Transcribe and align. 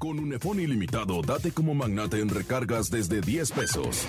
Con 0.00 0.18
Unefón 0.18 0.58
ilimitado, 0.58 1.20
date 1.20 1.52
como 1.52 1.74
magnate 1.74 2.20
en 2.20 2.30
recargas 2.30 2.90
desde 2.90 3.20
10 3.20 3.52
pesos. 3.52 4.06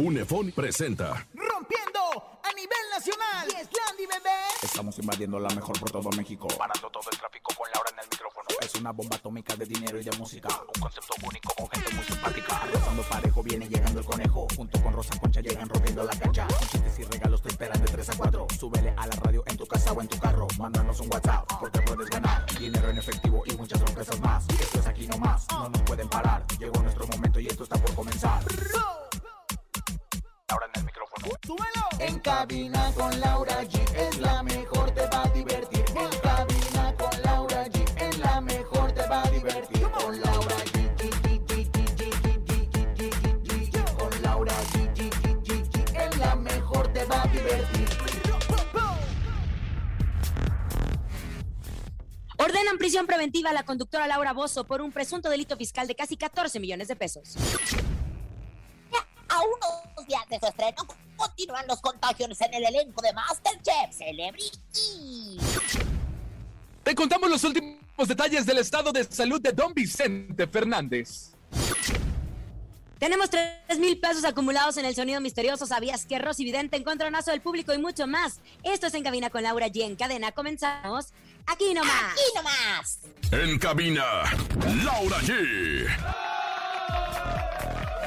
Unefón 0.00 0.50
presenta. 0.50 1.28
¡Rompiendo 1.32 2.00
a 2.42 2.52
nivel 2.56 2.84
nacional! 2.92 3.46
¡Y 3.46 3.60
es 3.60 3.68
Landy, 3.70 4.06
bebé! 4.06 4.40
Estamos 4.64 4.98
invadiendo 4.98 5.38
la 5.38 5.48
mejor 5.50 5.78
por 5.78 5.92
todo 5.92 6.10
México. 6.16 6.48
Parando 6.58 6.90
todo 6.90 7.04
el 7.12 7.16
tráfico 7.16 7.31
Es 8.72 8.80
una 8.80 8.92
bomba 8.92 9.16
atómica 9.16 9.54
de 9.54 9.66
dinero 9.66 10.00
y 10.00 10.02
de 10.02 10.16
música. 10.16 10.48
Un 10.74 10.80
concepto 10.80 11.14
único 11.26 11.54
con 11.54 11.68
gente 11.68 11.94
muy 11.94 12.04
simpática. 12.04 12.62
Cuando 12.82 13.02
parejo 13.02 13.42
viene 13.42 13.68
llegando 13.68 14.00
el 14.00 14.06
conejo. 14.06 14.46
Junto 14.56 14.82
con 14.82 14.94
Rosa 14.94 15.18
Concha 15.18 15.40
llegan 15.40 15.68
rompiendo 15.68 16.02
la 16.04 16.16
cancha. 16.16 16.46
Chistes 16.70 16.98
y 17.00 17.04
regalos 17.04 17.42
te 17.42 17.48
esperan 17.48 17.78
de 17.84 17.92
3 17.92 18.08
a 18.08 18.16
4. 18.16 18.46
Súbele 18.58 18.94
a 18.96 19.06
la 19.06 19.16
radio 19.16 19.42
en 19.46 19.56
tu 19.58 19.66
casa 19.66 19.92
o 19.92 20.00
en 20.00 20.08
tu 20.08 20.18
carro. 20.18 20.46
Mándanos 20.58 21.00
un 21.00 21.12
WhatsApp 21.12 21.44
porque 21.60 21.80
puedes 21.80 22.08
ganar. 22.08 22.46
Dinero 22.58 22.88
en 22.88 22.98
efectivo 22.98 23.42
y 23.44 23.56
muchas 23.56 23.78
sorpresas 23.78 24.18
más. 24.20 24.48
Esto 24.48 24.78
es 24.78 24.86
aquí 24.86 25.06
nomás, 25.06 25.46
no 25.50 25.68
nos 25.68 25.82
pueden 25.82 26.08
parar. 26.08 26.46
Llegó 26.58 26.80
nuestro 26.80 27.06
momento 27.08 27.40
y 27.40 27.48
esto 27.48 27.64
está 27.64 27.76
por 27.76 27.94
comenzar. 27.94 28.42
Laura 30.48 30.66
en 30.72 30.80
el 30.80 30.84
micrófono. 30.84 31.26
¡Súbelo! 31.46 31.88
En 31.98 32.18
cabina 32.20 32.90
con 32.94 33.20
Laura 33.20 33.62
G 33.64 33.94
es 33.94 34.18
la 34.18 34.42
mejor, 34.42 34.90
te 34.92 35.06
va 35.08 35.24
a 35.24 35.28
divertir. 35.28 35.81
Ordenan 52.42 52.76
prisión 52.76 53.06
preventiva 53.06 53.50
a 53.50 53.52
la 53.52 53.62
conductora 53.62 54.08
Laura 54.08 54.32
Bozo 54.32 54.64
por 54.64 54.82
un 54.82 54.90
presunto 54.90 55.30
delito 55.30 55.56
fiscal 55.56 55.86
de 55.86 55.94
casi 55.94 56.16
14 56.16 56.58
millones 56.58 56.88
de 56.88 56.96
pesos. 56.96 57.36
A 59.28 59.40
unos 59.42 60.06
días 60.08 60.28
de 60.28 60.40
su 60.40 60.46
estreno, 60.46 60.84
continúan 61.14 61.64
los 61.68 61.80
contagios 61.80 62.40
en 62.40 62.54
el 62.54 62.64
elenco 62.64 63.00
de 63.00 63.12
Masterchef 63.12 63.96
Celebrity. 63.96 65.38
Te 66.82 66.96
contamos 66.96 67.30
los 67.30 67.44
últimos 67.44 68.08
detalles 68.08 68.44
del 68.44 68.58
estado 68.58 68.90
de 68.90 69.04
salud 69.04 69.40
de 69.40 69.52
don 69.52 69.72
Vicente 69.72 70.48
Fernández. 70.48 71.31
Tenemos 73.02 73.30
3 73.30 73.80
mil 73.80 73.98
pesos 73.98 74.24
acumulados 74.24 74.76
en 74.76 74.84
el 74.84 74.94
sonido 74.94 75.20
misterioso. 75.20 75.66
¿Sabías 75.66 76.06
que 76.06 76.20
Rosy 76.20 76.44
Vidente 76.44 76.76
encontronazo 76.76 77.32
del 77.32 77.40
público 77.40 77.74
y 77.74 77.78
mucho 77.78 78.06
más? 78.06 78.38
Esto 78.62 78.86
es 78.86 78.94
En 78.94 79.02
Cabina 79.02 79.28
con 79.28 79.42
Laura 79.42 79.66
G. 79.66 79.82
En 79.82 79.96
cadena 79.96 80.30
comenzamos 80.30 81.12
aquí 81.44 81.74
nomás. 81.74 82.12
Aquí 82.12 82.22
nomás. 82.36 83.00
En 83.32 83.58
cabina, 83.58 84.04
Laura 84.84 85.18
G. 85.18 86.31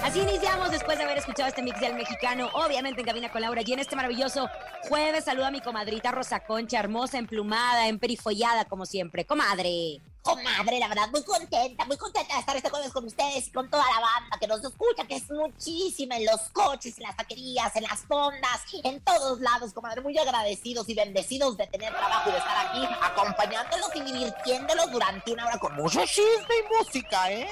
Así 0.05 0.19
iniciamos 0.19 0.69
después 0.69 0.99
de 0.99 1.03
haber 1.03 1.17
escuchado 1.17 1.49
este 1.49 1.63
mix 1.63 1.79
del 1.79 1.95
mexicano, 1.95 2.47
obviamente 2.53 3.01
en 3.01 3.07
cabina 3.07 3.31
con 3.31 3.41
Laura 3.41 3.63
y 3.65 3.73
en 3.73 3.79
este 3.79 3.95
maravilloso 3.95 4.47
jueves 4.87 5.25
saludo 5.25 5.47
a 5.47 5.51
mi 5.51 5.61
comadrita 5.61 6.11
Rosa 6.11 6.41
Concha, 6.41 6.77
hermosa, 6.79 7.17
emplumada, 7.17 7.87
emperifollada 7.87 8.65
como 8.65 8.85
siempre. 8.85 9.25
Comadre. 9.25 10.01
Comadre, 10.21 10.77
la 10.77 10.89
verdad, 10.89 11.09
muy 11.11 11.23
contenta, 11.23 11.85
muy 11.85 11.97
contenta 11.97 12.35
de 12.35 12.39
estar 12.39 12.55
este 12.55 12.69
jueves 12.69 12.91
con 12.91 13.03
ustedes 13.05 13.47
y 13.47 13.51
con 13.51 13.67
toda 13.67 13.83
la 13.83 13.99
banda 13.99 14.37
que 14.39 14.45
nos 14.45 14.63
escucha, 14.63 15.07
que 15.07 15.15
es 15.15 15.31
muchísima 15.31 16.17
en 16.17 16.27
los 16.27 16.41
coches, 16.53 16.95
en 16.99 17.03
las 17.03 17.17
taquerías, 17.17 17.75
en 17.75 17.83
las 17.83 18.01
fondas, 18.01 18.61
en 18.83 19.01
todos 19.01 19.39
lados, 19.39 19.73
comadre. 19.73 20.01
Muy 20.01 20.15
agradecidos 20.19 20.87
y 20.87 20.93
bendecidos 20.93 21.57
de 21.57 21.65
tener 21.65 21.91
trabajo 21.91 22.29
y 22.29 22.33
de 22.33 22.37
estar 22.37 22.67
aquí 22.67 22.87
acompañándolos 23.01 23.89
y 23.95 24.01
divirtiéndolos 24.01 24.91
durante 24.91 25.33
una 25.33 25.47
hora 25.47 25.57
con 25.57 25.75
mucho 25.75 26.05
chisme 26.05 26.55
y 26.59 26.77
música, 26.77 27.31
¿eh? 27.31 27.47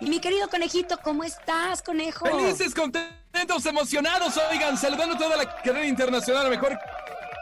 Mi 0.00 0.20
querido 0.20 0.48
conejito, 0.48 0.98
¿cómo 1.02 1.24
estás, 1.24 1.82
conejo? 1.82 2.26
Felices, 2.26 2.74
contentos, 2.74 3.66
emocionados. 3.66 4.38
Oigan, 4.50 4.76
saludando 4.76 5.16
toda 5.16 5.36
la 5.36 5.56
cadena 5.62 5.86
internacional. 5.86 6.46
A 6.46 6.50
mejor 6.50 6.78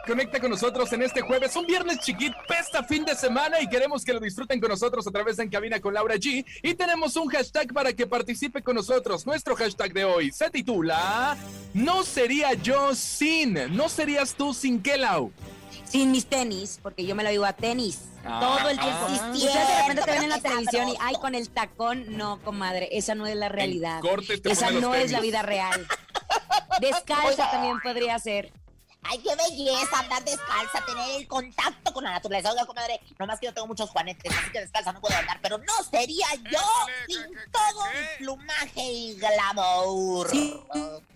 conecta 0.07 0.39
con 0.39 0.49
nosotros 0.49 0.91
en 0.93 1.03
este 1.03 1.21
jueves. 1.21 1.55
Un 1.55 1.65
viernes 1.65 1.99
chiquit, 1.99 2.33
pesta 2.47 2.83
fin 2.83 3.05
de 3.05 3.15
semana 3.15 3.61
y 3.61 3.67
queremos 3.67 4.03
que 4.03 4.13
lo 4.13 4.19
disfruten 4.19 4.59
con 4.59 4.69
nosotros 4.69 5.05
a 5.07 5.11
través 5.11 5.37
de 5.37 5.43
En 5.43 5.49
Cabina 5.49 5.79
con 5.79 5.93
Laura 5.93 6.15
G. 6.15 6.45
Y 6.63 6.73
tenemos 6.73 7.15
un 7.15 7.27
hashtag 7.29 7.73
para 7.73 7.93
que 7.93 8.07
participe 8.07 8.61
con 8.61 8.75
nosotros. 8.75 9.25
Nuestro 9.25 9.55
hashtag 9.55 9.93
de 9.93 10.05
hoy 10.05 10.31
se 10.31 10.49
titula 10.49 11.37
No 11.73 12.03
sería 12.03 12.53
yo 12.53 12.95
sin. 12.95 13.75
No 13.75 13.89
serías 13.89 14.33
tú 14.35 14.53
sin 14.53 14.81
Kelau. 14.81 15.31
Sin 15.85 16.11
mis 16.11 16.25
tenis, 16.27 16.79
porque 16.81 17.05
yo 17.05 17.15
me 17.15 17.23
la 17.23 17.31
vivo 17.31 17.45
a 17.45 17.53
tenis. 17.53 17.99
Ah, 18.23 18.39
todo 18.39 18.69
el 18.69 18.79
tiempo. 18.79 19.07
ah. 19.09 19.31
Ustedes 19.33 19.67
de 19.67 19.77
repente 19.81 20.01
te 20.03 20.11
ven 20.11 20.23
en 20.23 20.29
la 20.29 20.39
televisión 20.39 20.89
y, 20.89 20.95
ay, 20.99 21.15
con 21.15 21.35
el 21.35 21.49
tacón. 21.49 22.17
No, 22.17 22.41
comadre, 22.41 22.89
esa 22.91 23.15
no 23.15 23.25
es 23.25 23.35
la 23.35 23.49
realidad. 23.49 23.99
corte 24.01 24.37
te 24.37 24.51
Esa 24.51 24.71
no 24.71 24.93
es 24.95 25.11
la 25.11 25.19
vida 25.19 25.41
real. 25.41 25.87
Descalza 26.79 27.51
también 27.51 27.79
podría 27.81 28.17
ser. 28.19 28.53
Ay, 29.03 29.17
qué 29.19 29.35
belleza 29.35 29.99
andar 29.99 30.23
descalza, 30.23 30.85
tener 30.85 31.19
el 31.19 31.27
contacto 31.27 31.91
con 31.91 32.03
la 32.03 32.11
naturaleza. 32.11 32.51
Oiga, 32.51 32.65
comadre, 32.67 32.99
nomás 33.17 33.39
que 33.39 33.47
yo 33.47 33.53
tengo 33.53 33.67
muchos 33.67 33.89
juanetes, 33.89 34.31
así 34.31 34.51
que 34.51 34.59
descalza 34.59 34.93
no 34.93 35.01
puedo 35.01 35.15
andar, 35.17 35.39
pero 35.41 35.57
no 35.57 35.73
sería 35.89 36.27
yo 36.51 36.59
sin 37.07 37.23
todo 37.51 37.85
mi 37.85 38.17
plumaje 38.19 38.83
y 38.83 39.15
glamour. 39.15 40.29
Sí. 40.29 40.55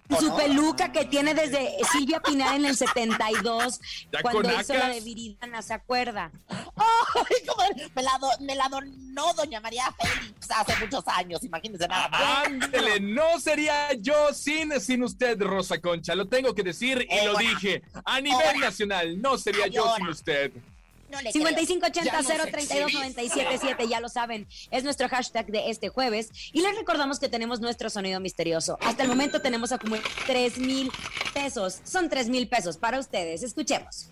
¿O 0.09 0.19
Su 0.19 0.27
no? 0.29 0.37
peluca 0.37 0.91
que 0.91 1.05
tiene 1.05 1.33
desde 1.33 1.71
Silvia 1.91 2.19
Pinar 2.21 2.55
en 2.55 2.65
el 2.65 2.77
72, 2.77 3.79
Ya 4.11 4.21
cuando 4.21 4.49
hizo 4.61 4.73
la 4.75 4.89
de 4.89 5.01
Viridiana, 5.01 5.61
¿se 5.61 5.73
acuerda? 5.73 6.31
Comadre, 7.47 7.89
me 7.95 8.03
la, 8.03 8.17
do- 8.19 8.39
me 8.41 8.55
la 8.55 8.67
donó 8.69 9.33
doña 9.33 9.59
María 9.61 9.85
Félix 9.99 10.51
hace 10.51 10.75
muchos 10.83 11.03
años, 11.07 11.43
imagínense 11.43 11.87
nada 11.87 12.09
más. 12.09 12.45
Ándele, 12.47 12.99
no 13.01 13.39
sería 13.39 13.93
yo 13.93 14.33
sin, 14.33 14.79
sin 14.79 15.03
usted, 15.03 15.41
Rosa 15.41 15.79
Concha. 15.81 16.13
Lo 16.15 16.27
tengo 16.27 16.53
que 16.53 16.63
decir 16.63 17.07
y 17.09 17.25
lo 17.25 17.31
Ahora. 17.31 17.39
dije. 17.39 17.81
A 18.03 18.21
nivel 18.21 18.59
nacional, 18.59 19.21
no 19.21 19.37
sería 19.37 19.67
yo 19.67 19.95
sin 19.95 20.07
usted. 20.07 20.51
No 21.09 21.21
le 21.21 21.31
creo. 21.31 21.45
5580-032-977, 21.45 23.87
ya 23.87 23.99
lo 23.99 24.09
saben, 24.09 24.47
es 24.71 24.83
nuestro 24.83 25.07
hashtag 25.07 25.47
de 25.47 25.69
este 25.69 25.89
jueves. 25.89 26.29
Y 26.51 26.61
les 26.61 26.75
recordamos 26.77 27.19
que 27.19 27.29
tenemos 27.29 27.59
nuestro 27.59 27.89
sonido 27.89 28.19
misterioso. 28.19 28.77
Hasta 28.81 29.03
el 29.03 29.09
momento 29.09 29.41
tenemos 29.41 29.71
acumulados 29.71 30.09
3 30.25 30.57
mil 30.59 30.91
pesos. 31.33 31.79
Son 31.83 32.09
3 32.09 32.29
mil 32.29 32.47
pesos 32.47 32.77
para 32.77 32.99
ustedes. 32.99 33.43
Escuchemos. 33.43 34.09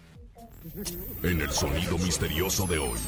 En 1.23 1.41
el 1.41 1.51
sonido 1.51 1.97
misterioso 1.97 2.65
de 2.67 2.79
hoy. 2.79 2.99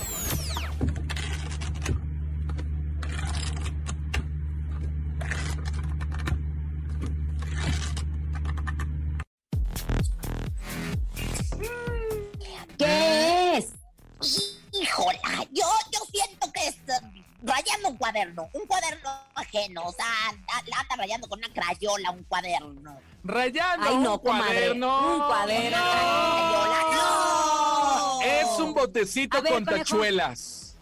Rayando 20.96 21.28
con 21.28 21.40
una 21.40 21.50
crayola 21.50 22.12
un 22.12 22.24
cuaderno. 22.24 22.98
Rayando 23.24 23.88
Ay, 23.90 23.98
no, 23.98 24.14
un 24.14 24.20
comadre. 24.20 24.48
cuaderno. 24.54 25.16
Un 25.16 25.22
cuaderno. 25.24 25.78
Crayola, 25.78 26.82
no. 26.94 28.22
Es 28.22 28.60
un 28.60 28.74
botecito 28.74 29.42
ver, 29.42 29.54
con 29.54 29.66
conejo. 29.66 29.84
tachuelas. 29.84 30.78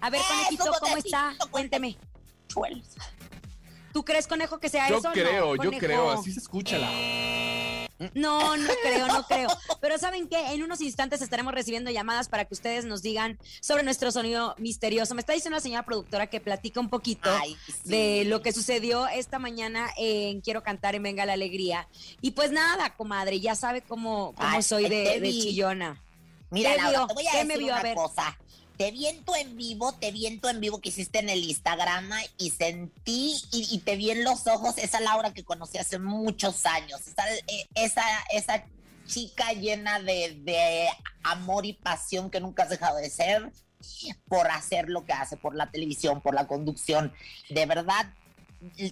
A 0.00 0.10
ver, 0.10 0.20
conejito, 0.28 0.64
¿cómo 0.80 0.96
está? 0.96 1.34
Cuénteme. 1.50 1.96
¿Tú 3.92 4.04
crees, 4.04 4.26
conejo, 4.26 4.58
que 4.58 4.68
sea 4.68 4.88
Yo 4.88 4.98
eso? 4.98 5.08
o 5.08 5.10
no, 5.10 5.12
creo, 5.14 5.56
yo 5.56 5.70
creo. 5.72 6.10
Así 6.10 6.32
se 6.32 6.40
escucha 6.40 6.78
la. 6.78 7.87
No, 8.14 8.56
no 8.56 8.70
creo, 8.82 9.06
no 9.08 9.24
creo. 9.26 9.48
Pero 9.80 9.98
¿saben 9.98 10.28
qué? 10.28 10.52
En 10.52 10.62
unos 10.62 10.80
instantes 10.80 11.20
estaremos 11.20 11.52
recibiendo 11.52 11.90
llamadas 11.90 12.28
para 12.28 12.44
que 12.44 12.54
ustedes 12.54 12.84
nos 12.84 13.02
digan 13.02 13.38
sobre 13.60 13.82
nuestro 13.82 14.12
sonido 14.12 14.54
misterioso. 14.58 15.14
Me 15.14 15.20
está 15.20 15.32
diciendo 15.32 15.56
la 15.56 15.60
señora 15.60 15.84
productora 15.84 16.28
que 16.28 16.40
platica 16.40 16.78
un 16.80 16.90
poquito 16.90 17.28
Ay, 17.30 17.56
sí. 17.66 17.72
de 17.90 18.24
lo 18.26 18.40
que 18.42 18.52
sucedió 18.52 19.08
esta 19.08 19.38
mañana 19.38 19.90
en 19.96 20.40
Quiero 20.40 20.62
Cantar 20.62 20.94
en 20.94 21.02
Venga 21.02 21.26
la 21.26 21.32
Alegría. 21.32 21.88
Y 22.20 22.32
pues 22.32 22.52
nada, 22.52 22.94
comadre, 22.96 23.40
ya 23.40 23.54
sabe 23.54 23.82
cómo, 23.82 24.32
cómo 24.36 24.48
Ay, 24.48 24.62
soy 24.62 24.88
de, 24.88 25.20
chillona. 25.22 26.00
Mira, 26.50 26.70
¿Qué 26.70 26.76
Laura, 26.78 26.98
vio? 27.00 27.06
te 27.08 27.14
voy 27.14 27.26
a 27.26 27.30
¿Qué 27.32 27.36
decir 27.38 27.52
me 27.52 27.58
vio? 27.58 27.72
A 27.72 27.76
una 27.76 27.82
ver. 27.82 27.94
cosa. 27.96 28.38
Te 28.78 28.92
viento 28.92 29.34
en 29.34 29.56
vivo, 29.56 29.92
te 29.94 30.12
viento 30.12 30.48
en 30.48 30.60
vivo 30.60 30.80
que 30.80 30.90
hiciste 30.90 31.18
en 31.18 31.28
el 31.28 31.42
Instagram 31.42 32.08
y 32.38 32.50
sentí 32.50 33.34
y, 33.50 33.78
te 33.80 33.96
vi 33.96 34.10
en 34.10 34.22
los 34.22 34.46
ojos 34.46 34.78
esa 34.78 35.00
Laura 35.00 35.34
que 35.34 35.42
conocí 35.42 35.78
hace 35.78 35.98
muchos 35.98 36.64
años. 36.64 37.00
Esa, 37.08 37.28
eh, 37.34 37.68
esa, 37.74 38.04
esa 38.32 38.64
chica 39.04 39.52
llena 39.52 39.98
de, 39.98 40.38
de 40.44 40.86
amor 41.24 41.66
y 41.66 41.72
pasión 41.72 42.30
que 42.30 42.38
nunca 42.38 42.62
has 42.62 42.70
dejado 42.70 42.98
de 42.98 43.10
ser 43.10 43.50
por 44.28 44.48
hacer 44.48 44.88
lo 44.88 45.04
que 45.04 45.12
hace, 45.12 45.36
por 45.36 45.56
la 45.56 45.72
televisión, 45.72 46.20
por 46.20 46.34
la 46.34 46.46
conducción. 46.46 47.12
De 47.50 47.66
verdad, 47.66 48.14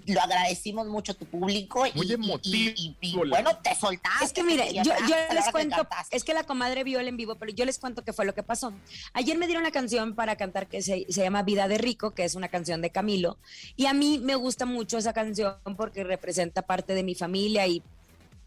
lo 0.06 0.20
agradecimos 0.20 0.86
mucho 0.86 1.12
a 1.12 1.14
tu 1.16 1.24
público. 1.26 1.84
Muy 1.94 2.06
y, 2.06 2.10
y- 2.10 2.12
emotivo, 2.12 2.70
y- 2.76 2.96
y, 3.00 3.12
Laura. 3.12 3.30
bueno, 3.30 3.58
te 3.62 3.74
soltaste. 3.74 4.24
Es 4.24 4.32
que 4.32 4.42
mire, 4.44 4.72
yo, 4.72 4.82
yo 4.84 5.16
les 5.34 5.48
cuento, 5.50 5.86
es 6.10 6.22
que 6.24 6.34
la 6.34 6.44
comadre 6.44 6.84
vio 6.84 7.00
el 7.00 7.08
en 7.08 7.16
vivo, 7.16 7.34
pero 7.36 7.52
yo 7.52 7.64
les 7.64 7.78
cuento 7.78 8.04
qué 8.04 8.12
fue 8.12 8.24
lo 8.24 8.34
que 8.34 8.42
pasó. 8.42 8.72
Ayer 9.12 9.36
me 9.38 9.46
dieron 9.46 9.62
una 9.64 9.72
canción 9.72 10.14
para 10.14 10.36
cantar 10.36 10.68
que 10.68 10.82
se, 10.82 11.06
se 11.08 11.22
llama 11.22 11.42
Vida 11.42 11.66
de 11.68 11.78
Rico, 11.78 12.12
que 12.12 12.24
es 12.24 12.34
una 12.36 12.48
canción 12.48 12.80
de 12.80 12.90
Camilo, 12.90 13.38
y 13.76 13.86
a 13.86 13.92
mí 13.92 14.18
me 14.22 14.36
gusta 14.36 14.66
mucho 14.66 14.98
esa 14.98 15.12
canción 15.12 15.56
porque 15.76 16.04
representa 16.04 16.62
parte 16.62 16.94
de 16.94 17.02
mi 17.02 17.14
familia 17.14 17.66
y 17.66 17.82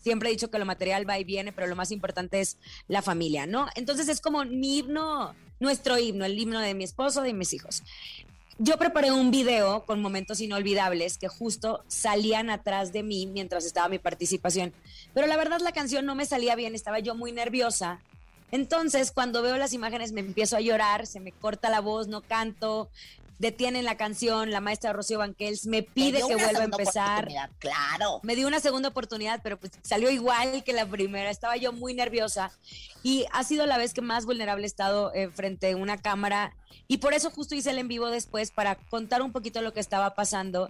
siempre 0.02 0.30
he 0.30 0.32
dicho 0.32 0.50
que 0.50 0.58
lo 0.60 0.66
material 0.66 1.08
va 1.10 1.20
y 1.20 1.26
viene, 1.26 1.52
pero 1.52 1.68
lo 1.68 1.76
más 1.76 1.92
importante 1.92 2.40
es 2.40 2.58
la 2.88 3.02
familia, 3.02 3.46
¿no? 3.46 3.68
Entonces 3.76 4.08
es 4.08 4.22
como 4.22 4.46
mi 4.46 4.78
himno, 4.78 5.36
nuestro 5.60 5.98
himno, 5.98 6.24
el 6.24 6.40
himno 6.40 6.62
de 6.62 6.74
mi 6.74 6.86
esposo, 6.86 7.22
de 7.22 7.34
mis 7.34 7.52
hijos. 7.54 7.84
Yo 8.62 8.78
preparé 8.78 9.14
un 9.14 9.32
video 9.32 9.86
con 9.86 10.02
momentos 10.02 10.42
inolvidables 10.42 11.18
que 11.18 11.30
justo 11.30 11.82
salían 11.88 12.50
atrás 12.50 12.92
de 12.92 13.04
mí 13.04 13.26
mientras 13.26 13.64
estaba 13.64 13.88
mi 13.88 14.00
participación. 14.00 14.74
Pero 15.14 15.28
la 15.28 15.38
verdad 15.38 15.62
la 15.62 15.72
canción 15.72 16.06
no 16.06 16.14
me 16.14 16.26
salía 16.26 16.58
bien, 16.58 16.76
estaba 16.76 17.00
yo 17.00 17.16
muy 17.16 17.32
nerviosa. 17.32 18.02
Entonces, 18.52 19.14
cuando 19.14 19.42
veo 19.42 19.56
las 19.56 19.72
imágenes 19.72 20.12
me 20.12 20.20
empiezo 20.20 20.58
a 20.58 20.60
llorar, 20.60 21.08
se 21.08 21.22
me 21.22 21.32
corta 21.32 21.70
la 21.70 21.80
voz, 21.80 22.10
no 22.10 22.20
canto, 22.20 22.90
detienen 23.40 23.86
la 23.86 23.96
canción, 23.96 24.52
la 24.52 24.60
maestra 24.60 24.94
Rocío 24.94 25.18
Banquels 25.18 25.66
me 25.66 25.82
pide 25.82 26.20
que 26.20 26.36
vuelva 26.36 26.60
a 26.60 26.66
empezar. 26.66 27.30
Claro. 27.58 28.20
Me 28.22 28.36
dio 28.36 28.48
una 28.48 28.60
segunda 28.60 28.90
oportunidad, 28.90 29.40
pero 29.42 29.58
pues 29.58 29.72
salió 29.82 30.12
igual 30.12 30.64
que 30.64 30.74
la 30.74 30.86
primera. 30.86 31.32
Estaba 31.32 31.56
yo 31.58 31.72
muy 31.72 31.94
nerviosa 31.94 32.52
y 33.02 33.26
ha 33.32 33.44
sido 33.44 33.66
la 33.66 33.78
vez 33.78 33.94
que 33.94 34.02
más 34.02 34.26
vulnerable 34.26 34.66
he 34.66 34.68
estado 34.68 35.14
eh, 35.14 35.30
frente 35.30 35.72
a 35.72 35.78
una 35.78 35.98
cámara 35.98 36.54
y 36.88 36.98
por 36.98 37.14
eso 37.14 37.32
justo 37.32 37.56
hice 37.56 37.72
el 37.72 37.80
en 37.80 37.88
vivo 37.88 38.10
después 38.10 38.52
para 38.52 38.76
contar 38.76 39.22
un 39.22 39.32
poquito 39.32 39.62
lo 39.62 39.74
que 39.74 39.80
estaba 39.80 40.16
pasando. 40.16 40.70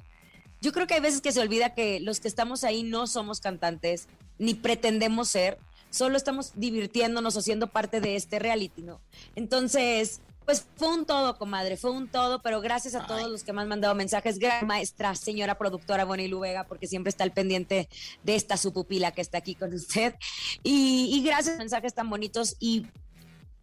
Yo 0.61 0.71
creo 0.71 0.85
que 0.85 0.93
hay 0.93 0.99
veces 0.99 1.21
que 1.21 1.31
se 1.31 1.39
olvida 1.39 1.73
que 1.73 1.99
los 1.99 2.19
que 2.19 2.27
estamos 2.27 2.63
ahí 2.63 2.83
no 2.83 3.07
somos 3.07 3.39
cantantes 3.39 4.07
ni 4.37 4.53
pretendemos 4.53 5.29
ser, 5.29 5.57
solo 5.89 6.17
estamos 6.17 6.51
divirtiéndonos 6.55 7.35
o 7.35 7.41
siendo 7.41 7.67
parte 7.67 7.99
de 7.99 8.15
este 8.15 8.39
reality, 8.39 8.83
¿no? 8.83 9.01
Entonces, 9.35 10.21
pues 10.49 10.65
fue 10.77 10.87
un 10.87 11.05
todo, 11.05 11.37
comadre, 11.37 11.77
fue 11.77 11.91
un 11.91 12.07
todo, 12.07 12.41
pero 12.41 12.59
gracias 12.59 12.95
a 12.95 13.05
todos 13.05 13.29
los 13.29 13.43
que 13.43 13.53
me 13.53 13.61
han 13.61 13.67
mandado 13.67 13.93
mensajes, 13.93 14.39
gran 14.39 14.65
maestra, 14.65 15.13
señora 15.13 15.59
productora 15.59 16.05
Bonnie 16.05 16.27
Luvega, 16.27 16.63
porque 16.63 16.87
siempre 16.87 17.11
está 17.11 17.23
al 17.23 17.31
pendiente 17.31 17.87
de 18.23 18.35
esta 18.35 18.57
su 18.57 18.73
pupila 18.73 19.11
que 19.11 19.21
está 19.21 19.37
aquí 19.37 19.53
con 19.53 19.71
usted. 19.75 20.15
Y, 20.63 21.11
y 21.13 21.21
gracias 21.21 21.53
a 21.53 21.59
mensajes 21.59 21.93
tan 21.93 22.09
bonitos 22.09 22.55
y 22.59 22.87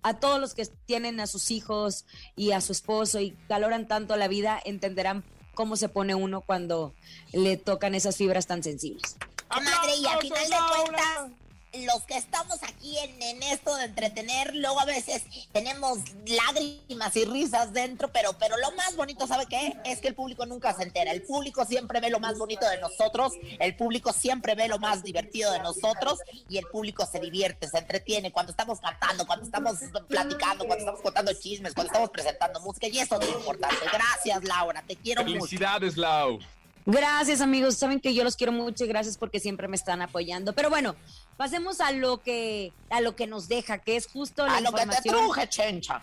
a 0.03 0.21
todos 0.21 0.38
los 0.38 0.55
que 0.55 0.65
tienen 0.85 1.19
a 1.19 1.27
sus 1.27 1.50
hijos 1.50 2.06
y 2.37 2.53
a 2.53 2.61
su 2.61 2.71
esposo 2.71 3.19
y 3.19 3.37
valoran 3.49 3.89
tanto 3.89 4.15
la 4.15 4.29
vida, 4.29 4.62
entenderán 4.65 5.25
cómo 5.55 5.75
se 5.75 5.89
pone 5.89 6.15
uno 6.15 6.41
cuando 6.41 6.94
le 7.32 7.56
tocan 7.56 7.97
esas 7.97 8.17
fibras 8.17 8.47
tan 8.47 8.62
sensibles. 8.62 9.17
Comadre, 9.49 9.97
y 9.97 10.06
al 10.06 10.21
final 10.21 10.49
de 10.49 10.55
¡Aplausos, 10.55 10.85
cuentas, 10.85 11.45
los 11.84 12.02
que 12.05 12.17
estamos 12.17 12.62
aquí 12.62 12.96
en, 12.99 13.20
en 13.23 13.43
esto 13.43 13.75
de 13.76 13.84
entretener, 13.84 14.55
luego 14.55 14.81
a 14.81 14.84
veces 14.84 15.25
tenemos 15.52 15.99
lágrimas 16.25 17.17
y 17.17 17.25
risas 17.25 17.73
dentro, 17.73 18.12
pero, 18.12 18.32
pero 18.38 18.56
lo 18.56 18.70
más 18.73 18.96
bonito, 18.96 19.26
¿sabe 19.26 19.46
qué? 19.46 19.76
Es 19.84 20.00
que 20.00 20.08
el 20.08 20.14
público 20.14 20.46
nunca 20.46 20.73
se 20.75 20.84
entera. 20.84 21.12
El 21.12 21.23
público 21.23 21.64
siempre 21.64 22.00
ve 22.00 22.11
lo 22.11 22.20
más 22.20 22.38
bonito 22.38 22.69
de 22.69 22.78
nosotros, 22.78 23.32
el 23.58 23.76
público 23.76 24.12
siempre 24.12 24.55
ve 24.55 24.69
lo 24.69 24.78
más 24.78 25.02
divertido 25.02 25.52
de 25.52 25.58
nosotros 25.58 26.20
y 26.49 26.58
el 26.58 26.67
público 26.67 27.06
se 27.06 27.20
divierte, 27.20 27.69
se 27.69 27.79
entretiene 27.79 28.32
cuando 28.32 28.50
estamos 28.50 28.81
cantando, 28.81 29.26
cuando 29.26 29.44
estamos 29.44 29.79
platicando, 30.08 30.67
cuando 30.67 30.79
estamos 30.79 31.00
contando 31.00 31.32
chismes, 31.34 31.75
cuando 31.75 31.93
estamos 31.93 32.11
presentando 32.11 32.61
música 32.61 32.87
y 32.87 32.99
eso 32.99 33.20
es 33.20 33.31
lo 33.31 33.38
importante. 33.38 33.76
Gracias, 33.93 34.44
Laura, 34.44 34.82
te 34.87 34.96
quiero 34.96 35.22
mucho. 35.22 35.34
Felicidades, 35.34 35.96
Lau. 35.96 36.38
Gracias 36.87 37.41
amigos, 37.41 37.77
saben 37.77 38.00
que 38.00 38.15
yo 38.15 38.23
los 38.23 38.37
quiero 38.37 38.53
mucho 38.53 38.85
y 38.85 38.87
gracias 38.87 39.19
porque 39.19 39.41
siempre 39.41 39.67
me 39.67 39.75
están 39.75 40.03
apoyando. 40.03 40.53
Pero 40.53 40.71
bueno, 40.71 40.94
pasemos 41.37 41.81
a 41.81 41.91
lo 41.91 42.23
que 42.23 42.73
a 42.91 43.00
lo 43.00 43.17
que 43.17 43.27
nos 43.27 43.49
deja, 43.49 43.79
que 43.79 43.97
es 43.97 44.06
justo 44.06 44.47
la 44.47 44.59
A 44.59 44.61
lo 44.61 44.73
que 44.73 44.87
te 44.87 45.09
truje, 45.09 45.49
chencha. 45.49 46.03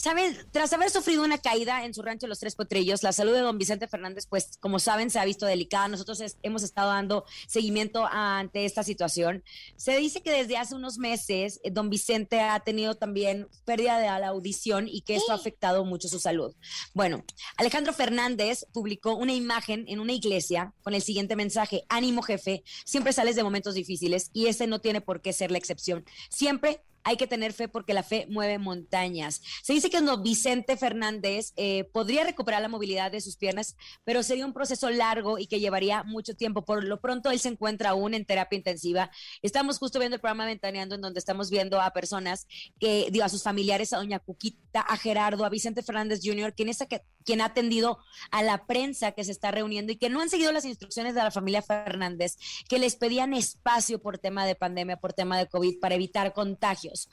Saben, 0.00 0.38
tras 0.52 0.72
haber 0.72 0.90
sufrido 0.90 1.24
una 1.24 1.38
caída 1.38 1.84
en 1.84 1.92
su 1.92 2.02
rancho 2.02 2.28
Los 2.28 2.38
Tres 2.38 2.54
Potrillos, 2.54 3.02
la 3.02 3.12
salud 3.12 3.32
de 3.34 3.40
don 3.40 3.58
Vicente 3.58 3.88
Fernández, 3.88 4.26
pues 4.28 4.56
como 4.60 4.78
saben, 4.78 5.10
se 5.10 5.18
ha 5.18 5.24
visto 5.24 5.44
delicada. 5.44 5.88
Nosotros 5.88 6.20
es- 6.20 6.36
hemos 6.44 6.62
estado 6.62 6.90
dando 6.90 7.24
seguimiento 7.48 8.06
ante 8.06 8.64
esta 8.64 8.84
situación. 8.84 9.42
Se 9.76 9.96
dice 9.96 10.22
que 10.22 10.30
desde 10.30 10.56
hace 10.56 10.76
unos 10.76 10.98
meses 10.98 11.58
eh, 11.64 11.72
don 11.72 11.90
Vicente 11.90 12.38
ha 12.40 12.60
tenido 12.60 12.94
también 12.94 13.48
pérdida 13.64 13.98
de 13.98 14.06
la 14.20 14.28
audición 14.28 14.86
y 14.86 15.00
que 15.02 15.16
esto 15.16 15.32
ha 15.32 15.34
afectado 15.34 15.84
mucho 15.84 16.06
su 16.06 16.20
salud. 16.20 16.54
Bueno, 16.94 17.24
Alejandro 17.56 17.92
Fernández 17.92 18.66
publicó 18.72 19.16
una 19.16 19.34
imagen 19.34 19.84
en 19.88 19.98
una 19.98 20.12
iglesia 20.12 20.74
con 20.84 20.94
el 20.94 21.02
siguiente 21.02 21.34
mensaje, 21.34 21.82
ánimo 21.88 22.22
jefe, 22.22 22.62
siempre 22.84 23.12
sales 23.12 23.34
de 23.34 23.42
momentos 23.42 23.74
difíciles 23.74 24.30
y 24.32 24.46
ese 24.46 24.68
no 24.68 24.80
tiene 24.80 25.00
por 25.00 25.22
qué 25.22 25.32
ser 25.32 25.50
la 25.50 25.58
excepción. 25.58 26.04
Siempre 26.30 26.82
hay 27.04 27.16
que 27.16 27.26
tener 27.26 27.52
fe 27.52 27.68
porque 27.68 27.94
la 27.94 28.02
fe 28.02 28.26
mueve 28.28 28.58
montañas. 28.58 29.42
Se 29.62 29.72
dice 29.72 29.90
que 29.90 30.00
don 30.00 30.22
Vicente 30.22 30.76
Fernández 30.76 31.52
eh, 31.56 31.84
podría 31.92 32.24
recuperar 32.24 32.62
la 32.62 32.68
movilidad 32.68 33.10
de 33.10 33.20
sus 33.20 33.36
piernas, 33.36 33.76
pero 34.04 34.22
sería 34.22 34.46
un 34.46 34.52
proceso 34.52 34.90
largo 34.90 35.38
y 35.38 35.46
que 35.46 35.60
llevaría 35.60 36.02
mucho 36.02 36.34
tiempo. 36.34 36.64
Por 36.64 36.84
lo 36.84 37.00
pronto, 37.00 37.30
él 37.30 37.38
se 37.38 37.48
encuentra 37.48 37.90
aún 37.90 38.14
en 38.14 38.24
terapia 38.24 38.56
intensiva. 38.56 39.10
Estamos 39.42 39.78
justo 39.78 39.98
viendo 39.98 40.16
el 40.16 40.20
programa 40.20 40.46
Ventaneando, 40.46 40.94
en 40.94 41.00
donde 41.00 41.18
estamos 41.18 41.50
viendo 41.50 41.80
a 41.80 41.92
personas 41.92 42.46
que, 42.78 43.08
digo, 43.10 43.24
a 43.24 43.28
sus 43.28 43.42
familiares, 43.42 43.92
a 43.92 43.98
doña 43.98 44.18
Cuquita, 44.18 44.80
a 44.80 44.96
Gerardo, 44.96 45.44
a 45.44 45.48
Vicente 45.48 45.82
Fernández 45.82 46.20
Jr., 46.22 46.54
quien, 46.54 46.68
es 46.68 46.80
a 46.82 46.86
que, 46.86 47.02
quien 47.28 47.42
ha 47.42 47.44
atendido 47.44 47.98
a 48.30 48.42
la 48.42 48.64
prensa 48.64 49.12
que 49.12 49.22
se 49.22 49.32
está 49.32 49.50
reuniendo 49.50 49.92
y 49.92 49.96
que 49.96 50.08
no 50.08 50.22
han 50.22 50.30
seguido 50.30 50.50
las 50.50 50.64
instrucciones 50.64 51.14
de 51.14 51.22
la 51.22 51.30
familia 51.30 51.60
Fernández, 51.60 52.38
que 52.70 52.78
les 52.78 52.96
pedían 52.96 53.34
espacio 53.34 54.00
por 54.00 54.16
tema 54.16 54.46
de 54.46 54.54
pandemia, 54.54 54.96
por 54.96 55.12
tema 55.12 55.36
de 55.36 55.46
COVID, 55.46 55.78
para 55.78 55.94
evitar 55.94 56.32
contagios. 56.32 57.10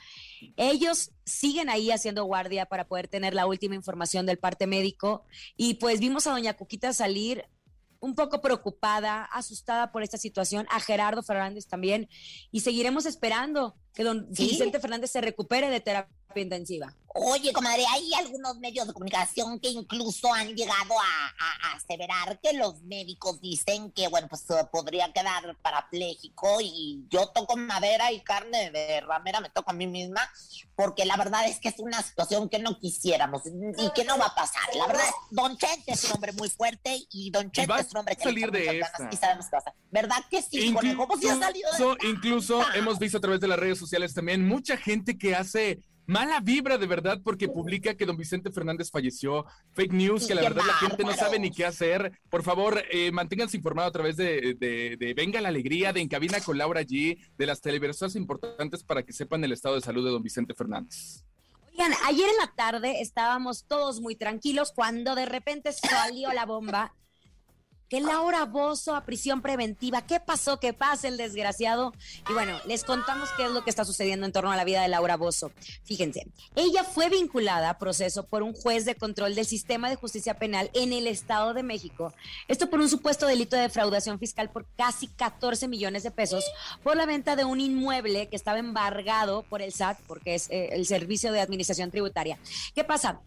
Ellos 0.55 1.11
siguen 1.25 1.69
ahí 1.69 1.91
haciendo 1.91 2.23
guardia 2.23 2.65
para 2.65 2.87
poder 2.87 3.09
tener 3.09 3.33
la 3.33 3.45
última 3.45 3.75
información 3.75 4.25
del 4.25 4.39
parte 4.39 4.67
médico 4.67 5.25
y 5.57 5.73
pues 5.73 5.99
vimos 5.99 6.27
a 6.27 6.31
doña 6.31 6.53
Cuquita 6.53 6.93
salir 6.93 7.43
un 7.99 8.15
poco 8.15 8.39
preocupada, 8.39 9.25
asustada 9.25 9.91
por 9.91 10.01
esta 10.01 10.17
situación, 10.17 10.65
a 10.69 10.79
Gerardo 10.79 11.23
Fernández 11.23 11.67
también, 11.67 12.07
y 12.51 12.61
seguiremos 12.61 13.05
esperando 13.05 13.75
que 13.95 14.03
don 14.03 14.27
¿Sí? 14.35 14.49
Vicente 14.49 14.79
Fernández 14.79 15.11
se 15.11 15.21
recupere 15.21 15.69
de 15.69 15.79
terapia 15.79 16.11
intensiva. 16.35 16.93
Oye, 17.17 17.53
comadre, 17.53 17.85
hay 17.89 18.13
algunos 18.15 18.57
medios 18.59 18.85
de 18.87 18.91
comunicación 18.93 19.57
que 19.61 19.69
incluso 19.69 20.33
han 20.33 20.53
llegado 20.53 20.99
a, 20.99 21.27
a- 21.39 21.69
a 21.69 21.75
aseverar 21.77 22.41
que 22.41 22.51
los 22.51 22.81
médicos 22.83 23.39
dicen 23.39 23.89
que, 23.91 24.09
bueno, 24.09 24.27
pues 24.27 24.41
eh, 24.49 24.55
podría 24.69 25.13
quedar 25.13 25.55
parapléjico 25.61 26.59
y 26.59 27.05
yo 27.09 27.27
toco 27.29 27.55
madera 27.55 28.11
y 28.11 28.19
carne 28.19 28.69
de 28.69 28.99
ramera 28.99 29.39
me 29.39 29.49
toco 29.49 29.71
a 29.71 29.73
mí 29.73 29.87
misma, 29.87 30.29
porque 30.75 31.05
la 31.05 31.15
verdad 31.15 31.47
es 31.47 31.61
que 31.61 31.69
es 31.69 31.79
una 31.79 32.01
situación 32.03 32.49
que 32.49 32.59
no 32.59 32.77
quisiéramos 32.79 33.43
y 33.45 33.89
que 33.91 34.03
no 34.03 34.17
va 34.17 34.25
a 34.25 34.35
pasar. 34.35 34.63
La 34.75 34.87
verdad, 34.87 35.05
Don 35.31 35.57
Chente 35.57 35.93
es 35.93 36.03
un 36.03 36.11
hombre 36.13 36.33
muy 36.33 36.49
fuerte 36.49 36.99
y 37.11 37.31
Don 37.31 37.49
Chente 37.49 37.73
es 37.79 37.91
un 37.91 37.97
hombre 37.99 38.17
que 38.17 38.23
salir 38.23 38.51
le 38.51 38.59
de 38.59 38.79
esta. 38.81 39.07
y 39.09 39.15
sabemos 39.15 39.45
qué. 39.49 39.57
¿Verdad 39.89 40.17
que 40.29 40.41
sí, 40.41 40.73
conejo? 40.73 41.07
Pues 41.07 41.21
ya 41.21 41.31
ha 41.33 41.39
salido 41.39 41.71
de 41.71 41.77
Incluso, 41.77 41.97
incluso 42.09 42.61
esta. 42.61 42.75
hemos 42.77 42.99
visto 42.99 43.17
a 43.19 43.21
través 43.21 43.39
de 43.39 43.47
las 43.47 43.57
redes 43.57 43.77
sociales 43.77 43.84
también 44.13 44.47
mucha 44.47 44.77
gente 44.77 45.17
que 45.17 45.35
hace 45.35 45.79
mala 46.07 46.39
vibra 46.39 46.77
de 46.77 46.85
verdad 46.85 47.19
porque 47.23 47.47
publica 47.47 47.95
que 47.95 48.05
don 48.05 48.15
Vicente 48.15 48.51
Fernández 48.51 48.91
falleció, 48.91 49.43
fake 49.73 49.91
news, 49.93 50.27
que 50.27 50.35
la 50.35 50.43
verdad 50.43 50.63
la 50.67 50.73
gente 50.75 51.03
no 51.03 51.13
sabe 51.13 51.39
ni 51.39 51.49
qué 51.49 51.65
hacer. 51.65 52.11
Por 52.29 52.43
favor, 52.43 52.83
eh, 52.91 53.11
manténganse 53.11 53.57
informados 53.57 53.89
a 53.89 53.93
través 53.93 54.15
de, 54.15 54.55
de- 54.59 54.97
de 54.99 55.13
Venga 55.15 55.41
la 55.41 55.49
Alegría, 55.49 55.93
de 55.93 56.01
En 56.01 56.07
Cabina 56.07 56.39
con 56.41 56.57
Laura 56.59 56.81
G, 56.83 57.17
de 57.37 57.45
las 57.47 57.59
televisoras 57.61 58.15
importantes 58.15 58.83
para 58.83 59.01
que 59.03 59.13
sepan 59.13 59.43
el 59.43 59.51
estado 59.51 59.75
de 59.75 59.81
salud 59.81 60.05
de 60.05 60.11
don 60.11 60.21
Vicente 60.21 60.53
Fernández. 60.53 61.23
Oigan, 61.71 61.91
ayer 62.05 62.29
en 62.29 62.37
la 62.37 62.53
tarde 62.55 63.01
estábamos 63.01 63.65
todos 63.67 63.99
muy 63.99 64.15
tranquilos 64.15 64.71
cuando 64.73 65.15
de 65.15 65.25
repente 65.25 65.71
salió 65.73 66.31
la 66.33 66.45
bomba 66.45 66.93
que 67.95 68.01
Laura 68.01 68.43
Bozo 68.43 68.93
a 68.93 69.05
prisión 69.05 69.41
preventiva. 69.41 70.05
¿Qué 70.05 70.19
pasó? 70.19 70.59
¿Qué 70.59 70.73
pasa 70.73 71.07
el 71.07 71.15
desgraciado? 71.15 71.93
Y 72.29 72.33
bueno, 72.33 72.59
les 72.65 72.83
contamos 72.83 73.29
qué 73.37 73.45
es 73.45 73.51
lo 73.51 73.63
que 73.63 73.69
está 73.69 73.85
sucediendo 73.85 74.25
en 74.25 74.33
torno 74.33 74.51
a 74.51 74.57
la 74.57 74.65
vida 74.65 74.81
de 74.81 74.89
Laura 74.89 75.15
Bozo. 75.15 75.53
Fíjense, 75.85 76.27
ella 76.57 76.83
fue 76.83 77.09
vinculada 77.09 77.69
a 77.69 77.77
proceso 77.77 78.25
por 78.25 78.43
un 78.43 78.51
juez 78.51 78.83
de 78.83 78.95
control 78.95 79.33
del 79.33 79.45
sistema 79.45 79.89
de 79.89 79.95
justicia 79.95 80.37
penal 80.37 80.69
en 80.73 80.91
el 80.91 81.07
Estado 81.07 81.53
de 81.53 81.63
México. 81.63 82.13
Esto 82.49 82.69
por 82.69 82.81
un 82.81 82.89
supuesto 82.89 83.27
delito 83.27 83.55
de 83.55 83.61
defraudación 83.61 84.19
fiscal 84.19 84.49
por 84.49 84.65
casi 84.75 85.07
14 85.07 85.69
millones 85.69 86.03
de 86.03 86.11
pesos 86.11 86.43
por 86.83 86.97
la 86.97 87.05
venta 87.05 87.37
de 87.37 87.45
un 87.45 87.61
inmueble 87.61 88.27
que 88.27 88.35
estaba 88.35 88.59
embargado 88.59 89.43
por 89.43 89.61
el 89.61 89.71
SAT, 89.71 89.99
porque 90.05 90.35
es 90.35 90.49
eh, 90.49 90.71
el 90.73 90.85
Servicio 90.85 91.31
de 91.31 91.39
Administración 91.39 91.91
Tributaria. 91.91 92.39
¿Qué 92.73 92.83
pasa? 92.83 93.21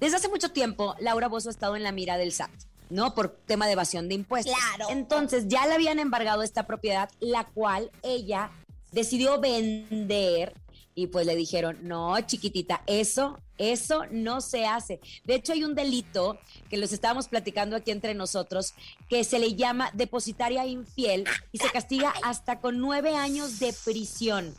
Desde 0.00 0.16
hace 0.16 0.28
mucho 0.28 0.50
tiempo, 0.50 0.96
Laura 0.98 1.28
Bozo 1.28 1.50
ha 1.50 1.52
estado 1.52 1.76
en 1.76 1.84
la 1.84 1.92
mira 1.92 2.16
del 2.16 2.32
SAT. 2.32 2.50
¿No? 2.90 3.14
Por 3.14 3.28
tema 3.46 3.66
de 3.66 3.72
evasión 3.72 4.08
de 4.08 4.14
impuestos. 4.14 4.54
Claro. 4.54 4.90
Entonces 4.90 5.46
ya 5.48 5.66
le 5.66 5.74
habían 5.74 5.98
embargado 5.98 6.42
esta 6.42 6.66
propiedad, 6.66 7.10
la 7.20 7.44
cual 7.44 7.90
ella 8.02 8.50
decidió 8.92 9.40
vender 9.40 10.54
y 10.98 11.06
pues 11.06 11.26
le 11.26 11.36
dijeron, 11.36 11.78
no, 11.82 12.20
chiquitita, 12.22 12.82
eso, 12.88 13.38
eso 13.56 14.02
no 14.10 14.40
se 14.40 14.66
hace. 14.66 14.98
De 15.22 15.36
hecho, 15.36 15.52
hay 15.52 15.62
un 15.62 15.76
delito 15.76 16.40
que 16.68 16.76
los 16.76 16.92
estábamos 16.92 17.28
platicando 17.28 17.76
aquí 17.76 17.92
entre 17.92 18.14
nosotros, 18.14 18.74
que 19.08 19.22
se 19.22 19.38
le 19.38 19.54
llama 19.54 19.92
depositaria 19.94 20.66
infiel 20.66 21.24
y 21.52 21.58
se 21.58 21.70
castiga 21.70 22.12
hasta 22.24 22.58
con 22.58 22.78
nueve 22.78 23.14
años 23.14 23.60
de 23.60 23.72
prisión. 23.84 24.52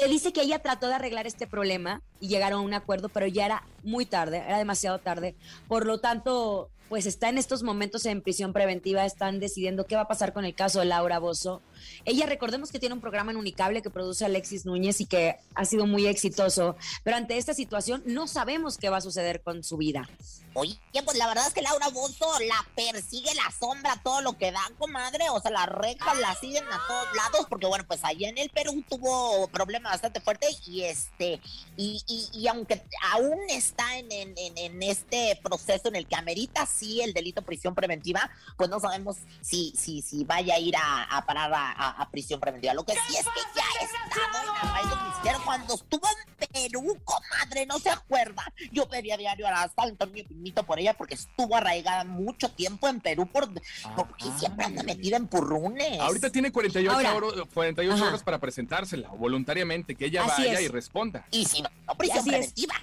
Se 0.00 0.08
dice 0.08 0.32
que 0.32 0.42
ella 0.42 0.58
trató 0.58 0.88
de 0.88 0.94
arreglar 0.94 1.28
este 1.28 1.46
problema 1.46 2.02
y 2.18 2.26
llegaron 2.26 2.58
a 2.58 2.64
un 2.64 2.74
acuerdo, 2.74 3.08
pero 3.08 3.28
ya 3.28 3.46
era 3.46 3.62
muy 3.84 4.04
tarde, 4.04 4.38
era 4.38 4.58
demasiado 4.58 4.98
tarde. 4.98 5.36
Por 5.68 5.86
lo 5.86 6.00
tanto, 6.00 6.70
pues 6.88 7.06
está 7.06 7.28
en 7.28 7.38
estos 7.38 7.62
momentos 7.62 8.06
en 8.06 8.22
prisión 8.22 8.52
preventiva, 8.52 9.04
están 9.04 9.40
decidiendo 9.40 9.86
qué 9.86 9.96
va 9.96 10.02
a 10.02 10.08
pasar 10.08 10.32
con 10.32 10.44
el 10.44 10.54
caso 10.54 10.80
de 10.80 10.86
Laura 10.86 11.18
Bozo. 11.18 11.62
Ella, 12.04 12.26
recordemos 12.26 12.70
que 12.70 12.78
tiene 12.78 12.94
un 12.94 13.00
programa 13.00 13.30
en 13.32 13.36
Unicable 13.36 13.82
que 13.82 13.90
produce 13.90 14.24
Alexis 14.24 14.66
Núñez 14.66 15.00
y 15.00 15.06
que 15.06 15.36
ha 15.54 15.64
sido 15.64 15.86
muy 15.86 16.06
exitoso, 16.06 16.76
pero 17.04 17.16
ante 17.16 17.36
esta 17.36 17.54
situación 17.54 18.02
no 18.06 18.26
sabemos 18.26 18.78
qué 18.78 18.88
va 18.88 18.98
a 18.98 19.00
suceder 19.00 19.42
con 19.42 19.62
su 19.62 19.76
vida. 19.76 20.08
Oye, 20.58 20.78
pues 21.04 21.18
la 21.18 21.26
verdad 21.26 21.46
es 21.46 21.52
que 21.52 21.60
Laura 21.60 21.88
Bozo 21.88 22.26
la 22.40 22.66
persigue 22.74 23.34
la 23.34 23.52
sombra, 23.60 24.00
todo 24.02 24.22
lo 24.22 24.38
que 24.38 24.52
da, 24.52 24.62
comadre. 24.78 25.28
O 25.28 25.38
sea, 25.38 25.50
las 25.50 25.66
rectas 25.66 26.18
la 26.18 26.34
siguen 26.34 26.64
a 26.64 26.80
todos 26.88 27.08
lados, 27.14 27.46
porque 27.50 27.66
bueno, 27.66 27.84
pues 27.86 28.02
allá 28.04 28.30
en 28.30 28.38
el 28.38 28.48
Perú 28.48 28.82
tuvo 28.88 29.48
problemas 29.48 29.92
bastante 29.92 30.20
fuertes 30.20 30.66
y 30.66 30.84
este, 30.84 31.42
y, 31.76 32.02
y, 32.08 32.40
y 32.40 32.48
aunque 32.48 32.82
aún 33.12 33.38
está 33.50 33.98
en, 33.98 34.10
en, 34.10 34.34
en, 34.38 34.82
este 34.82 35.38
proceso 35.42 35.88
en 35.88 35.96
el 35.96 36.06
que 36.06 36.16
amerita 36.16 36.64
sí 36.64 37.02
el 37.02 37.12
delito 37.12 37.42
prisión 37.42 37.74
preventiva, 37.74 38.30
pues 38.56 38.70
no 38.70 38.80
sabemos 38.80 39.18
si, 39.42 39.74
si, 39.76 40.00
si 40.00 40.24
vaya 40.24 40.54
a 40.54 40.58
ir 40.58 40.74
a, 40.76 41.04
a 41.04 41.26
parar 41.26 41.52
a, 41.52 41.72
a, 41.76 42.02
a, 42.02 42.10
prisión 42.10 42.40
preventiva. 42.40 42.74
Lo 42.74 42.84
que 42.84 42.92
sí 42.92 43.16
es 43.16 43.24
que 43.24 43.40
ya 43.54 43.62
ha 43.64 43.84
estado 43.84 44.42
en 44.42 44.68
arraigo 44.68 44.96
cristiano 45.10 45.40
cuando 45.44 45.74
estuvo 45.74 46.06
en 46.08 46.48
Perú, 46.52 46.98
comadre, 47.04 47.66
no 47.66 47.78
se 47.78 47.90
acuerda. 47.90 48.42
Yo 48.72 48.88
pedía 48.88 49.16
diario 49.16 49.46
a 49.46 49.50
la 49.50 49.68
salto 49.74 50.06
mi 50.06 50.22
pinito 50.22 50.62
por 50.64 50.78
ella 50.78 50.94
porque 50.94 51.14
estuvo 51.14 51.56
arraigada 51.56 52.04
mucho 52.04 52.48
tiempo 52.50 52.88
en 52.88 53.00
Perú 53.00 53.26
por, 53.26 53.48
porque 53.94 54.24
Ah. 54.24 54.36
siempre 54.38 54.64
anda 54.64 54.82
metida 54.82 55.16
en 55.16 55.26
purrunes. 55.26 56.00
Ahorita 56.00 56.30
tiene 56.30 56.50
48, 56.52 56.90
Ahora. 56.96 57.14
horas, 57.14 57.46
48 57.52 57.94
Ajá. 57.94 58.08
horas 58.08 58.22
para 58.22 58.38
presentársela 58.38 59.08
voluntariamente, 59.10 59.94
que 59.94 60.06
ella 60.06 60.24
Así 60.24 60.42
vaya 60.42 60.54
es. 60.58 60.62
y 60.62 60.68
responda. 60.68 61.26
Y 61.30 61.44
si 61.44 61.62
no, 61.62 61.68
no 61.86 61.94
prisión 61.96 62.20
Así 62.20 62.30
es. 62.30 62.36
preventiva. 62.36 62.74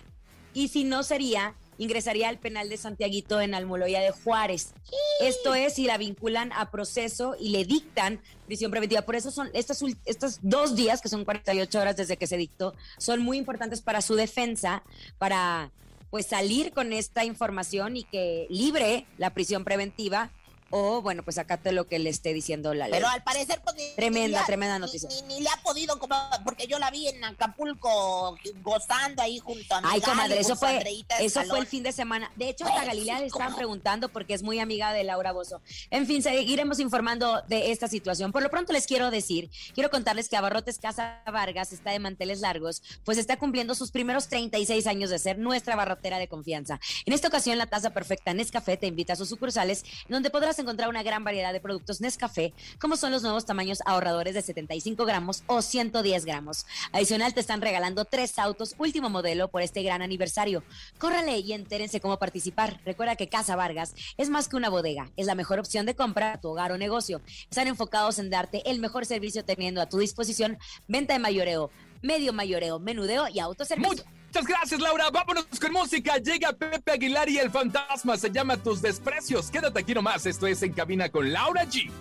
Y 0.54 0.68
si 0.68 0.84
no 0.84 1.02
sería, 1.04 1.56
ingresaría 1.78 2.30
al 2.30 2.40
penal 2.40 2.70
de 2.70 2.78
Santiaguito 2.78 3.42
en 3.42 3.54
Almoloya 3.54 4.02
de 4.02 4.12
Juárez. 4.12 4.74
Esto 5.22 5.56
es 5.56 5.76
si 5.76 5.86
la 5.86 5.98
vinculan 5.98 6.52
a 6.54 6.72
proceso 6.72 7.36
y 7.40 7.50
le 7.50 7.66
dictan 7.66 8.22
prisión 8.46 8.72
preventiva. 8.72 9.04
Por 9.04 9.16
eso 9.16 9.32
son 9.32 9.50
estas, 9.54 9.84
estos 10.06 10.40
dos 10.42 10.76
días, 10.76 11.02
que 11.02 11.10
son 11.10 11.26
48 11.26 11.80
horas 11.80 11.98
desde 11.98 12.18
que 12.18 12.28
se 12.28 12.38
dictó, 12.38 12.76
son 12.98 13.22
muy 13.22 13.38
importantes 13.38 13.82
para 13.82 14.02
su 14.02 14.16
defensa, 14.16 14.84
para 15.18 15.72
pues 16.10 16.28
salir 16.28 16.74
con 16.74 16.94
esta 16.94 17.26
información 17.26 17.98
y 17.98 18.04
que 18.04 18.46
libre 18.50 19.08
la 19.18 19.34
prisión 19.34 19.64
preventiva 19.64 20.32
o, 20.76 21.04
bueno, 21.04 21.22
pues 21.22 21.38
acate 21.38 21.72
lo 21.72 21.88
que 21.88 22.00
le 22.00 22.10
esté 22.10 22.34
diciendo 22.34 22.74
la 22.74 22.86
ley. 22.88 22.94
Pero 22.98 23.08
al 23.08 23.22
parecer, 23.22 23.62
pues, 23.64 23.76
ni- 23.76 23.96
Tremenda, 23.96 24.40
ni 24.40 24.46
tremenda 24.48 24.80
noticia. 24.80 25.08
Ni, 25.08 25.22
ni 25.36 25.42
le 25.42 25.50
ha 25.50 25.62
podido, 25.62 26.00
porque 26.44 26.66
yo 26.66 26.80
la 26.80 26.90
vi 26.90 27.08
en 27.10 27.24
Acapulco 27.24 28.36
gozando 28.64 29.22
ahí 29.22 29.38
junto 29.38 29.76
a 29.76 29.82
mi 29.82 29.88
Ay, 29.88 30.00
Gali, 30.00 30.12
comadre, 30.12 30.40
eso 30.40 30.56
fue, 30.56 30.84
eso 31.20 31.44
fue 31.44 31.60
el 31.60 31.68
fin 31.68 31.84
de 31.84 31.92
semana. 31.92 32.32
De 32.36 32.50
hecho, 32.50 32.66
hasta 32.66 32.86
Galilea 32.86 33.20
le 33.20 33.30
¿cómo? 33.30 33.56
preguntando 33.56 34.10
porque 34.10 34.34
es 34.34 34.42
muy 34.42 34.60
amiga 34.60 34.94
de 34.94 35.04
Laura 35.04 35.32
Bozo. 35.32 35.62
En 35.92 36.08
fin, 36.08 36.24
seguiremos 36.24 36.80
informando 36.80 37.44
de 37.48 37.72
esta 37.72 37.88
situación. 37.88 38.32
Por 38.32 38.42
lo 38.42 38.50
pronto 38.50 38.74
les 38.74 38.88
quiero 38.88 39.12
decir, 39.12 39.52
quiero 39.76 39.92
contarles 39.92 40.28
que 40.28 40.38
Abarrotes 40.38 40.80
Casa 40.80 41.22
Vargas 41.32 41.72
está 41.72 41.92
de 41.92 42.00
manteles 42.00 42.42
largos, 42.42 42.82
pues 43.06 43.20
está 43.20 43.38
cumpliendo 43.38 43.76
sus 43.76 43.92
primeros 43.92 44.28
36 44.28 44.88
años 44.88 45.12
de 45.12 45.20
ser 45.20 45.38
nuestra 45.38 45.76
barrotera 45.76 46.18
de 46.18 46.28
confianza. 46.28 46.80
En 47.06 47.14
esta 47.14 47.28
ocasión, 47.28 47.60
la 47.60 47.68
taza 47.68 47.92
perfecta 47.92 48.34
Nescafé 48.34 48.76
te 48.78 48.88
invita 48.88 49.14
a 49.14 49.16
sus 49.16 49.30
sucursales, 49.30 49.84
donde 50.10 50.30
podrás 50.32 50.58
encontrar 50.64 50.90
una 50.90 51.04
gran 51.04 51.24
variedad 51.24 51.54
de 51.54 51.60
productos 51.60 52.02
Nescafé, 52.02 52.54
como 52.80 52.98
son 52.98 53.12
los 53.12 53.22
nuevos 53.22 53.46
tamaños 53.46 53.80
ahorradores 53.86 54.34
de 54.34 54.42
75 54.42 55.06
gramos 55.06 55.44
o 55.48 55.62
110 55.62 56.26
gramos. 56.26 56.66
Adicional, 56.92 57.34
te 57.34 57.40
están 57.40 57.62
regalando 57.62 58.06
tres 58.06 58.40
autos 58.40 58.76
último 58.78 59.10
modelo 59.10 59.50
por 59.50 59.62
este 59.62 59.84
gran 59.84 60.02
aniversario. 60.02 60.64
Córrale 60.98 61.40
y 61.40 61.54
entérense 61.54 62.00
cómo 62.00 62.18
participar. 62.18 62.80
Recuerda 62.86 63.16
que 63.16 63.30
Casa 63.30 63.56
Vargas 63.56 63.94
es 64.18 64.30
más 64.30 64.48
que 64.48 64.56
una 64.56 64.70
bodega, 64.70 65.12
es 65.18 65.28
la 65.28 65.36
mejor 65.36 65.60
opción 65.60 65.86
de 65.86 65.96
compra 65.96 66.34
a 66.34 66.42
tu 66.42 66.50
hogar 66.50 66.72
o 66.72 66.78
negocio. 66.78 67.22
Están 67.50 67.68
enfocados 67.68 68.18
en 68.20 68.30
darte 68.30 68.70
el 68.70 68.80
mejor 68.80 69.06
servicio 69.06 69.46
teniendo 69.46 69.82
a 69.82 69.90
tu 69.90 70.00
disposición 70.00 70.58
venta 70.88 71.14
de 71.14 71.20
mayoreo, 71.20 71.70
medio 72.02 72.34
mayoreo, 72.34 72.80
menudeo 72.80 73.28
y 73.28 73.40
autoservicio. 73.40 74.06
Muchas 74.34 74.48
gracias, 74.48 74.82
Laura. 74.82 75.12
Vámonos 75.12 75.46
con 75.62 75.72
música. 75.72 76.18
Llega 76.18 76.52
Pepe 76.54 76.94
Aguilar 76.94 77.30
y 77.30 77.38
el 77.38 77.52
fantasma 77.52 78.18
se 78.18 78.32
llama 78.32 78.58
Tus 78.58 78.82
Desprecios. 78.82 79.52
Quédate 79.52 79.82
aquí 79.82 79.94
nomás. 79.94 80.26
Esto 80.26 80.48
es 80.48 80.64
En 80.64 80.74
Cabina 80.74 81.08
con 81.08 81.32
Laura 81.32 81.66
G. 81.66 81.92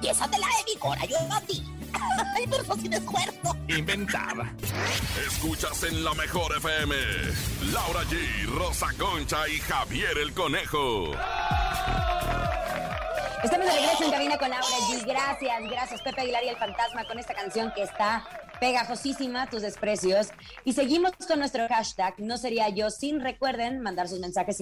Y 0.00 0.06
esa 0.06 0.30
te 0.30 0.38
la 0.38 0.46
de 0.46 0.72
mi 0.72 0.78
cora, 0.78 1.04
yo 1.04 1.16
a 1.32 1.40
ti. 1.40 1.64
Ay, 2.36 2.46
pero 2.48 2.62
eso 2.62 2.76
sin 2.76 2.92
esfuerzo. 2.92 3.56
Inventada. 3.66 4.54
Escuchas 5.26 5.82
en 5.82 6.04
la 6.04 6.14
mejor 6.14 6.56
FM. 6.58 6.94
Laura 7.72 8.04
G, 8.04 8.46
Rosa 8.56 8.86
Concha 8.96 9.48
y 9.48 9.58
Javier 9.58 10.16
el 10.18 10.32
Conejo. 10.32 11.10
Estamos 13.42 13.66
de 13.66 13.72
regreso 13.72 14.04
en 14.04 14.10
cabina 14.12 14.38
con 14.38 14.48
Laura 14.48 14.64
G. 14.64 15.04
Gracias, 15.06 15.62
gracias 15.68 16.02
Pepe 16.02 16.20
Aguilar 16.20 16.44
y 16.44 16.48
el 16.50 16.56
Fantasma 16.56 17.04
con 17.04 17.18
esta 17.18 17.34
canción 17.34 17.72
que 17.74 17.82
está 17.82 18.24
pegajosísima, 18.60 19.48
tus 19.48 19.62
desprecios. 19.62 20.28
Y 20.64 20.72
seguimos 20.72 21.12
con 21.28 21.38
nuestro 21.38 21.66
hashtag, 21.68 22.14
no 22.18 22.38
sería 22.38 22.68
yo 22.68 22.90
sin, 22.90 23.20
recuerden, 23.20 23.80
mandar 23.80 24.08
sus 24.08 24.20
mensajes 24.20 24.58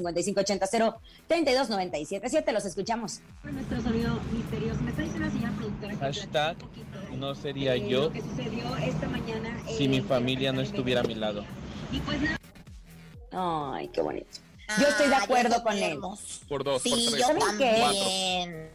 5580-3297. 1.28 2.52
Los 2.52 2.64
escuchamos. 2.64 3.20
Nuestro 3.44 3.80
sonido 3.82 4.18
misterioso. 4.32 4.80
Me 4.82 4.90
está 4.90 5.02
diciendo 5.02 5.26
la 5.26 5.32
señora 5.32 5.52
productora 5.56 5.92
que 5.94 5.98
Hashtag 5.98 6.56
platique 6.58 6.80
un 6.80 6.86
poquito, 6.86 7.16
no 7.16 7.34
sería 7.34 7.74
eh, 7.74 7.88
yo 7.88 8.00
Lo 8.04 8.12
que 8.12 8.20
sucedió 8.22 8.76
esta 8.76 9.08
mañana. 9.08 9.62
si 9.76 9.88
mi 9.88 10.00
familia 10.00 10.52
no 10.52 10.60
estuviera 10.60 11.00
a 11.00 11.04
mi 11.04 11.14
lado. 11.14 11.44
Y 11.92 12.00
pues 12.00 12.20
nada. 12.20 12.36
Ay, 13.74 13.88
qué 13.88 14.00
bonito. 14.02 14.26
Yo 14.78 14.86
estoy 14.88 15.08
de 15.08 15.14
Ah, 15.14 15.20
acuerdo 15.24 15.62
con 15.62 15.76
él. 15.76 15.98
Por 16.48 16.64
dos, 16.64 16.82
Sí, 16.82 16.90
por 16.90 16.98
tres. 16.98 17.18
yo 17.28 17.38
también. 17.38 18.70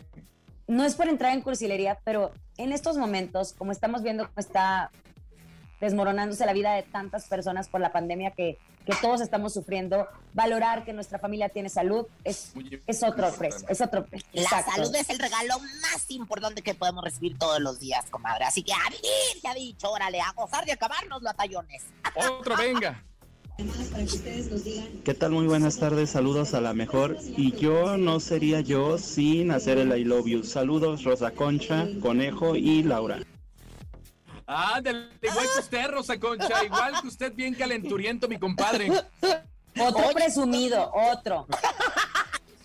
no 0.67 0.83
es 0.83 0.95
por 0.95 1.07
entrar 1.07 1.33
en 1.33 1.41
cursilería, 1.41 1.99
pero 2.03 2.31
en 2.57 2.71
estos 2.71 2.97
momentos, 2.97 3.53
como 3.53 3.71
estamos 3.71 4.03
viendo 4.03 4.25
cómo 4.25 4.39
está 4.39 4.91
desmoronándose 5.79 6.45
la 6.45 6.53
vida 6.53 6.73
de 6.73 6.83
tantas 6.83 7.25
personas 7.25 7.67
por 7.69 7.81
la 7.81 7.91
pandemia 7.91 8.31
que, 8.31 8.57
que 8.85 8.95
todos 9.01 9.21
estamos 9.21 9.53
sufriendo, 9.53 10.07
valorar 10.33 10.85
que 10.85 10.93
nuestra 10.93 11.19
familia 11.19 11.49
tiene 11.49 11.69
salud 11.69 12.07
es, 12.23 12.53
es 12.87 13.03
otro 13.03 13.31
precio, 13.33 13.67
es 13.69 13.81
otro 13.81 14.05
precio. 14.05 14.27
La 14.33 14.41
Exacto. 14.41 14.71
salud 14.71 14.95
es 14.95 15.09
el 15.09 15.19
regalo 15.19 15.59
más 15.81 16.09
importante 16.09 16.61
que 16.61 16.73
podemos 16.73 17.03
recibir 17.03 17.37
todos 17.37 17.59
los 17.59 17.79
días, 17.79 18.09
comadre. 18.09 18.45
Así 18.45 18.63
que 18.63 18.73
a 18.73 18.89
vivir, 18.89 19.41
se 19.41 19.47
ha 19.47 19.53
dicho, 19.53 19.91
órale, 19.91 20.19
a 20.19 20.31
gozar 20.31 20.65
de 20.65 20.71
acabarnos 20.71 21.21
los 21.21 21.35
tallones. 21.35 21.83
Otro, 22.15 22.55
venga. 22.55 23.03
¿Qué 25.03 25.13
tal? 25.15 25.31
Muy 25.31 25.47
buenas 25.47 25.77
tardes, 25.77 26.11
saludos 26.11 26.53
a 26.53 26.61
la 26.61 26.73
mejor. 26.73 27.17
Y 27.35 27.53
yo 27.53 27.97
no 27.97 28.19
sería 28.19 28.61
yo 28.61 28.99
sin 28.99 29.49
hacer 29.49 29.79
el 29.79 29.97
I 29.97 30.03
love 30.03 30.27
you. 30.27 30.43
Saludos 30.43 31.03
Rosa 31.03 31.31
Concha, 31.31 31.87
Conejo 31.99 32.55
y 32.55 32.83
Laura. 32.83 33.19
Ándale, 34.45 35.09
igual 35.23 35.47
que 35.53 35.59
usted, 35.59 35.87
Rosa 35.89 36.19
Concha. 36.19 36.63
Igual 36.63 37.01
que 37.01 37.07
usted, 37.07 37.33
bien 37.33 37.55
calenturiento, 37.55 38.27
mi 38.27 38.37
compadre. 38.37 38.91
Otro 39.79 40.05
Oye. 40.05 40.13
presumido, 40.13 40.91
otro. 40.93 41.47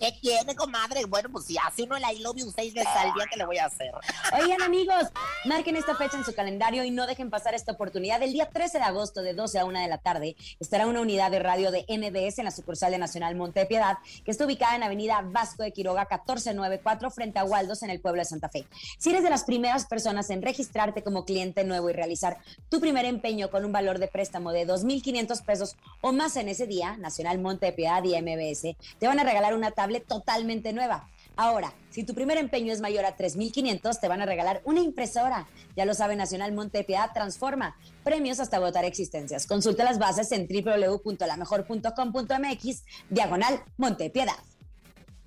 ¿Qué 0.03 0.11
tiene, 0.19 0.53
comadre? 0.53 1.05
Bueno, 1.05 1.29
pues 1.31 1.45
si 1.45 1.57
hace 1.57 1.83
uno 1.83 1.95
el 1.95 2.03
I 2.03 2.19
love 2.19 2.35
you 2.35 2.51
seis 2.53 2.73
veces 2.73 2.91
al 2.93 3.13
día, 3.13 3.23
¿qué 3.31 3.37
le 3.37 3.45
voy 3.45 3.57
a 3.57 3.67
hacer? 3.67 3.89
Oigan 4.37 4.61
amigos, 4.61 5.05
marquen 5.45 5.77
esta 5.77 5.95
fecha 5.95 6.17
en 6.17 6.25
su 6.25 6.35
calendario 6.35 6.83
y 6.83 6.91
no 6.91 7.07
dejen 7.07 7.29
pasar 7.29 7.55
esta 7.55 7.71
oportunidad. 7.71 8.21
El 8.21 8.33
día 8.33 8.49
13 8.49 8.79
de 8.79 8.83
agosto 8.83 9.21
de 9.21 9.33
12 9.33 9.59
a 9.59 9.63
1 9.63 9.79
de 9.79 9.87
la 9.87 9.99
tarde 9.99 10.35
estará 10.59 10.87
una 10.87 10.99
unidad 10.99 11.31
de 11.31 11.39
radio 11.39 11.71
de 11.71 11.85
NBS 11.87 12.39
en 12.39 12.43
la 12.43 12.51
sucursal 12.51 12.91
de 12.91 12.97
Nacional 12.97 13.37
Monte 13.37 13.61
de 13.61 13.65
Piedad, 13.65 13.97
que 14.25 14.31
está 14.31 14.45
ubicada 14.45 14.75
en 14.75 14.83
Avenida 14.83 15.21
Vasco 15.23 15.63
de 15.63 15.71
Quiroga 15.71 16.01
1494 16.01 17.09
frente 17.09 17.39
a 17.39 17.45
Waldos 17.45 17.81
en 17.81 17.89
el 17.89 18.01
pueblo 18.01 18.19
de 18.19 18.25
Santa 18.25 18.49
Fe. 18.49 18.67
Si 18.97 19.09
eres 19.09 19.23
de 19.23 19.29
las 19.29 19.45
primeras 19.45 19.85
personas 19.85 20.29
en 20.31 20.41
registrarte 20.41 21.01
como 21.01 21.23
cliente 21.23 21.63
nuevo 21.63 21.89
y 21.89 21.93
realizar 21.93 22.39
tu 22.67 22.81
primer 22.81 23.05
empeño 23.05 23.49
con 23.49 23.63
un 23.63 23.71
valor 23.71 23.99
de 23.99 24.09
préstamo 24.09 24.51
de 24.51 24.67
2.500 24.67 25.45
pesos 25.45 25.77
o 26.01 26.11
más 26.11 26.35
en 26.35 26.49
ese 26.49 26.67
día, 26.67 26.97
Nacional 26.97 27.39
Monte 27.39 27.67
de 27.67 27.71
Piedad 27.71 28.03
y 28.03 28.21
MBS 28.21 28.75
te 28.99 29.07
van 29.07 29.21
a 29.21 29.23
regalar 29.23 29.55
una 29.55 29.71
totalmente 29.99 30.73
nueva. 30.73 31.07
Ahora, 31.35 31.73
si 31.89 32.03
tu 32.03 32.13
primer 32.13 32.37
empeño 32.37 32.71
es 32.71 32.79
mayor 32.79 33.05
a 33.05 33.17
3.500, 33.17 33.99
te 33.99 34.07
van 34.07 34.21
a 34.21 34.25
regalar 34.25 34.61
una 34.65 34.81
impresora. 34.81 35.47
Ya 35.75 35.85
lo 35.85 35.95
sabe 35.95 36.15
Nacional 36.15 36.53
Montepiedad 36.53 37.11
Transforma. 37.13 37.75
Premios 38.03 38.39
hasta 38.39 38.57
agotar 38.57 38.85
existencias. 38.85 39.47
Consulta 39.47 39.83
las 39.83 39.97
bases 39.97 40.31
en 40.31 40.47
www.lamejor.com.mx, 40.47 42.83
diagonal 43.09 43.63
Montepiedad. 43.77 44.37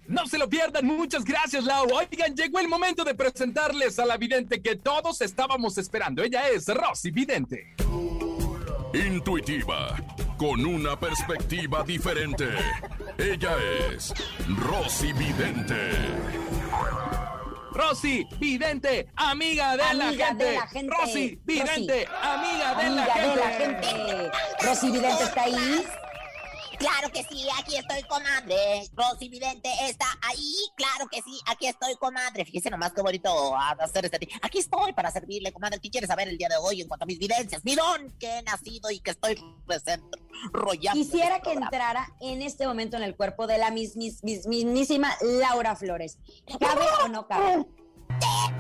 No 0.07 0.25
se 0.27 0.39
lo 0.39 0.49
pierdan. 0.49 0.87
Muchas 0.87 1.25
gracias, 1.25 1.65
Lau. 1.65 1.89
Oigan, 1.93 2.37
llegó 2.37 2.61
el 2.61 2.69
momento 2.69 3.03
de 3.03 3.17
presentarles 3.17 3.99
a 3.99 4.07
la 4.07 4.17
vidente 4.17 4.63
que 4.63 4.77
todos 4.77 5.21
estábamos 5.21 5.77
esperando. 5.79 6.23
Ella 6.23 6.49
es 6.49 6.69
Rosy 6.69 7.11
Vidente. 7.11 7.75
intuitiva, 8.95 9.97
con 10.37 10.65
una 10.65 10.99
perspectiva 10.99 11.83
diferente. 11.83 12.49
Ella 13.19 13.57
es 13.91 14.13
Rosy 14.49 15.13
Vidente. 15.13 15.91
Rosy, 17.73 18.27
vidente, 18.41 19.07
amiga 19.17 19.77
de, 19.77 19.95
la, 19.95 20.07
gente. 20.13 20.45
de 20.45 20.55
la 20.55 20.67
gente. 20.67 20.95
Rosy, 20.97 21.39
vidente, 21.45 22.09
amiga, 22.23 22.75
de, 22.75 22.87
Amiga 22.87 22.95
la 22.95 23.05
de 23.05 23.13
gente. 23.13 23.41
la 23.41 23.49
gente. 23.51 24.31
Rosy 24.63 24.91
Vidente 24.91 25.25
está 25.25 25.43
ahí. 25.43 25.85
Claro 26.79 27.11
que 27.13 27.23
sí, 27.25 27.47
aquí 27.59 27.77
estoy, 27.77 28.03
comadre. 28.05 28.89
Rosy 28.95 29.29
Vidente 29.29 29.71
está 29.83 30.07
ahí. 30.23 30.55
Claro 30.77 31.09
que 31.11 31.23
sí, 31.23 31.41
aquí 31.47 31.67
estoy, 31.67 31.97
comadre. 31.97 32.45
Fíjese 32.45 32.71
nomás 32.71 32.93
qué 32.93 33.03
bonito 33.03 33.57
hacer 33.57 34.05
este. 34.05 34.29
Aquí 34.43 34.59
estoy 34.59 34.93
para 34.93 35.11
servirle, 35.11 35.53
comadre. 35.53 35.81
¿Qué 35.81 35.91
quiere 35.91 36.07
saber 36.07 36.29
el 36.29 36.37
día 36.39 36.49
de 36.49 36.57
hoy 36.57 36.81
en 36.83 36.89
cuanto 36.89 37.05
a 37.05 37.07
mis 37.07 37.19
vivencias? 37.19 37.65
Mi 37.65 37.75
don, 37.75 38.11
que 38.19 38.39
he 38.39 38.43
nacido 38.43 38.91
y 38.91 39.01
que 39.01 39.11
estoy 39.13 39.43
desarrollando. 39.67 40.99
Quisiera 41.01 41.41
que 41.41 41.53
entrara 41.53 42.09
en 42.21 42.43
este 42.43 42.67
momento 42.67 42.97
en 42.97 43.03
el 43.03 43.17
cuerpo 43.17 43.47
de 43.47 43.59
la 43.59 43.71
mis- 43.71 43.97
mis- 43.97 44.23
mis- 44.23 44.47
mismísima 44.47 45.17
Laura 45.21 45.77
Flores. 45.77 46.19
¿Cabe 46.61 46.85
o 47.05 47.09
no 47.09 47.27
cabe? 47.27 47.65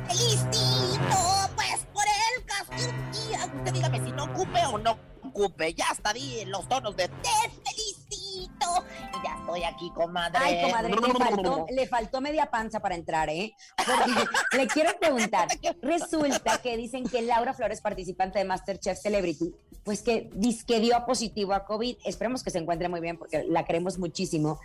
¡Felicito! 0.08 1.16
Pues 1.54 1.87
por 1.92 2.04
el 2.06 3.28
día. 3.28 3.52
Usted 3.56 3.73
dígame 3.73 4.04
si 4.04 4.12
no 4.12 4.25
ocupe 4.25 4.64
o 4.66 4.78
no 4.78 4.99
ocupe. 5.25 5.75
Ya 5.75 5.87
está 5.92 6.12
di 6.12 6.40
en 6.40 6.50
los 6.50 6.68
tonos 6.68 6.96
de 6.96 7.08
te 7.08 7.28
felicito. 7.64 7.95
Y 8.60 9.25
ya 9.25 9.36
estoy 9.38 9.64
aquí, 9.64 9.90
comadre. 9.90 10.38
Ay, 10.40 10.62
comadre, 10.62 10.90
le 10.90 11.12
faltó, 11.12 11.66
le 11.70 11.86
faltó 11.86 12.20
media 12.20 12.46
panza 12.46 12.80
para 12.80 12.94
entrar, 12.94 13.28
¿eh? 13.28 13.54
Porque 13.76 14.28
le 14.56 14.66
quiero 14.66 14.90
preguntar, 14.98 15.48
resulta 15.82 16.58
que 16.62 16.76
dicen 16.76 17.04
que 17.04 17.22
Laura 17.22 17.54
Flores, 17.54 17.80
participante 17.80 18.38
de 18.38 18.44
MasterChef 18.44 18.98
Celebrity, 18.98 19.54
pues 19.84 20.02
que, 20.02 20.30
dice 20.34 20.64
que 20.66 20.80
dio 20.80 21.04
positivo 21.06 21.54
a 21.54 21.64
COVID. 21.64 21.96
Esperemos 22.04 22.42
que 22.42 22.50
se 22.50 22.58
encuentre 22.58 22.88
muy 22.88 23.00
bien 23.00 23.18
porque 23.18 23.44
la 23.48 23.64
queremos 23.64 23.98
muchísimo. 23.98 24.60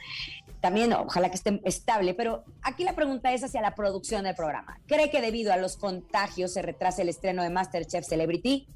También, 0.61 0.93
ojalá 0.93 1.29
que 1.29 1.35
esté 1.35 1.61
estable, 1.65 2.13
pero 2.13 2.43
aquí 2.61 2.83
la 2.83 2.93
pregunta 2.93 3.33
es 3.33 3.43
hacia 3.43 3.61
la 3.61 3.75
producción 3.75 4.23
del 4.23 4.35
programa. 4.35 4.79
¿Cree 4.87 5.09
que 5.09 5.21
debido 5.21 5.53
a 5.53 5.57
los 5.57 5.77
contagios 5.77 6.53
se 6.53 6.61
retrasa 6.61 7.01
el 7.01 7.09
estreno 7.09 7.43
de 7.43 7.49
MasterChef 7.49 8.05
Celebrity? 8.05 8.67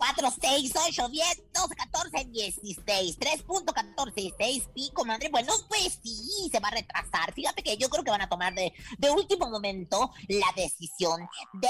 4, 0.00 0.30
6, 0.40 0.72
8, 0.88 1.08
10, 1.10 1.42
12, 1.52 1.74
14, 1.76 2.24
16, 2.30 3.18
3.14, 3.18 4.34
6 4.38 4.68
pico, 4.74 5.04
madre. 5.04 5.28
Bueno, 5.28 5.52
pues 5.68 6.00
sí, 6.02 6.48
se 6.50 6.58
va 6.58 6.68
a 6.68 6.70
retrasar. 6.70 7.34
Fíjate 7.34 7.62
que 7.62 7.76
yo 7.76 7.90
creo 7.90 8.02
que 8.02 8.10
van 8.10 8.22
a 8.22 8.28
tomar 8.28 8.54
de, 8.54 8.72
de 8.96 9.10
último 9.10 9.50
momento 9.50 10.10
la 10.28 10.46
decisión 10.56 11.28
de 11.52 11.68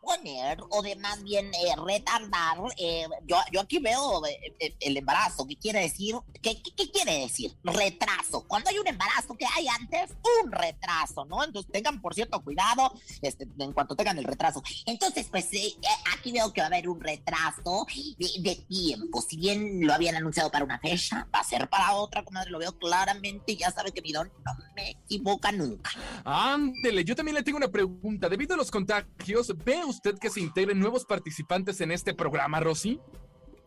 posponer 0.00 0.58
o 0.70 0.82
de 0.82 0.96
más 0.96 1.22
bien 1.22 1.46
eh, 1.54 1.74
retardar. 1.84 2.58
eh, 2.76 3.06
yo, 3.26 3.36
yo 3.52 3.60
aquí 3.60 3.78
veo 3.78 4.24
eh, 4.26 4.54
eh, 4.60 4.76
el 4.80 4.96
embarazo. 4.96 5.46
¿Qué 5.46 5.56
quiere 5.56 5.80
decir? 5.80 6.14
¿Qué, 6.42 6.60
qué, 6.62 6.70
qué 6.76 6.90
quiere 6.90 7.20
decir? 7.20 7.56
Retraso. 7.64 8.46
Cuando 8.46 8.70
hay 8.70 8.78
un 8.78 8.86
embarazo, 8.86 9.34
que 9.36 9.46
hay 9.46 9.66
antes? 9.68 10.10
Un 10.42 10.52
retraso, 10.52 11.24
¿no? 11.24 11.42
Entonces 11.44 11.70
tengan, 11.72 12.00
por 12.00 12.14
cierto, 12.14 12.42
cuidado 12.42 12.92
este, 13.22 13.48
en 13.58 13.72
cuanto 13.72 13.96
tengan 13.96 14.18
el 14.18 14.24
retraso. 14.24 14.62
Entonces, 14.86 15.26
pues 15.30 15.52
eh, 15.52 15.66
eh, 15.66 15.86
aquí 16.16 16.32
veo 16.32 16.52
que 16.52 16.60
va 16.60 16.66
a 16.66 16.68
haber 16.68 16.88
un 16.88 17.00
retraso 17.00 17.86
de, 18.18 18.28
de 18.40 18.56
tiempo. 18.68 19.20
Si 19.20 19.36
bien 19.36 19.80
lo 19.86 19.92
habían 19.92 20.16
anunciado 20.16 20.50
para 20.50 20.64
una 20.64 20.78
fecha, 20.78 21.28
va 21.34 21.40
a 21.40 21.44
ser 21.44 21.68
para 21.68 21.92
otra, 21.94 22.24
comadre, 22.24 22.50
lo 22.50 22.58
veo 22.58 22.76
claramente. 22.78 23.56
Ya 23.56 23.70
sabe 23.70 23.92
que 23.92 24.02
mi 24.02 24.12
don 24.12 24.30
no 24.44 24.52
me 24.74 24.90
equivoca 24.90 25.52
nunca. 25.52 25.90
Ándele, 26.24 27.04
yo 27.04 27.14
también 27.14 27.34
le 27.34 27.42
tengo 27.42 27.58
una 27.58 27.68
pregunta. 27.68 28.28
Debido 28.28 28.54
a 28.54 28.56
los 28.56 28.70
contagios, 28.70 29.52
¿ve 29.64 29.84
usted 29.84 29.95
que 30.20 30.30
se 30.30 30.40
integren 30.40 30.78
nuevos 30.78 31.04
participantes 31.04 31.80
en 31.80 31.90
este 31.92 32.14
programa, 32.14 32.60
Rosy? 32.60 33.00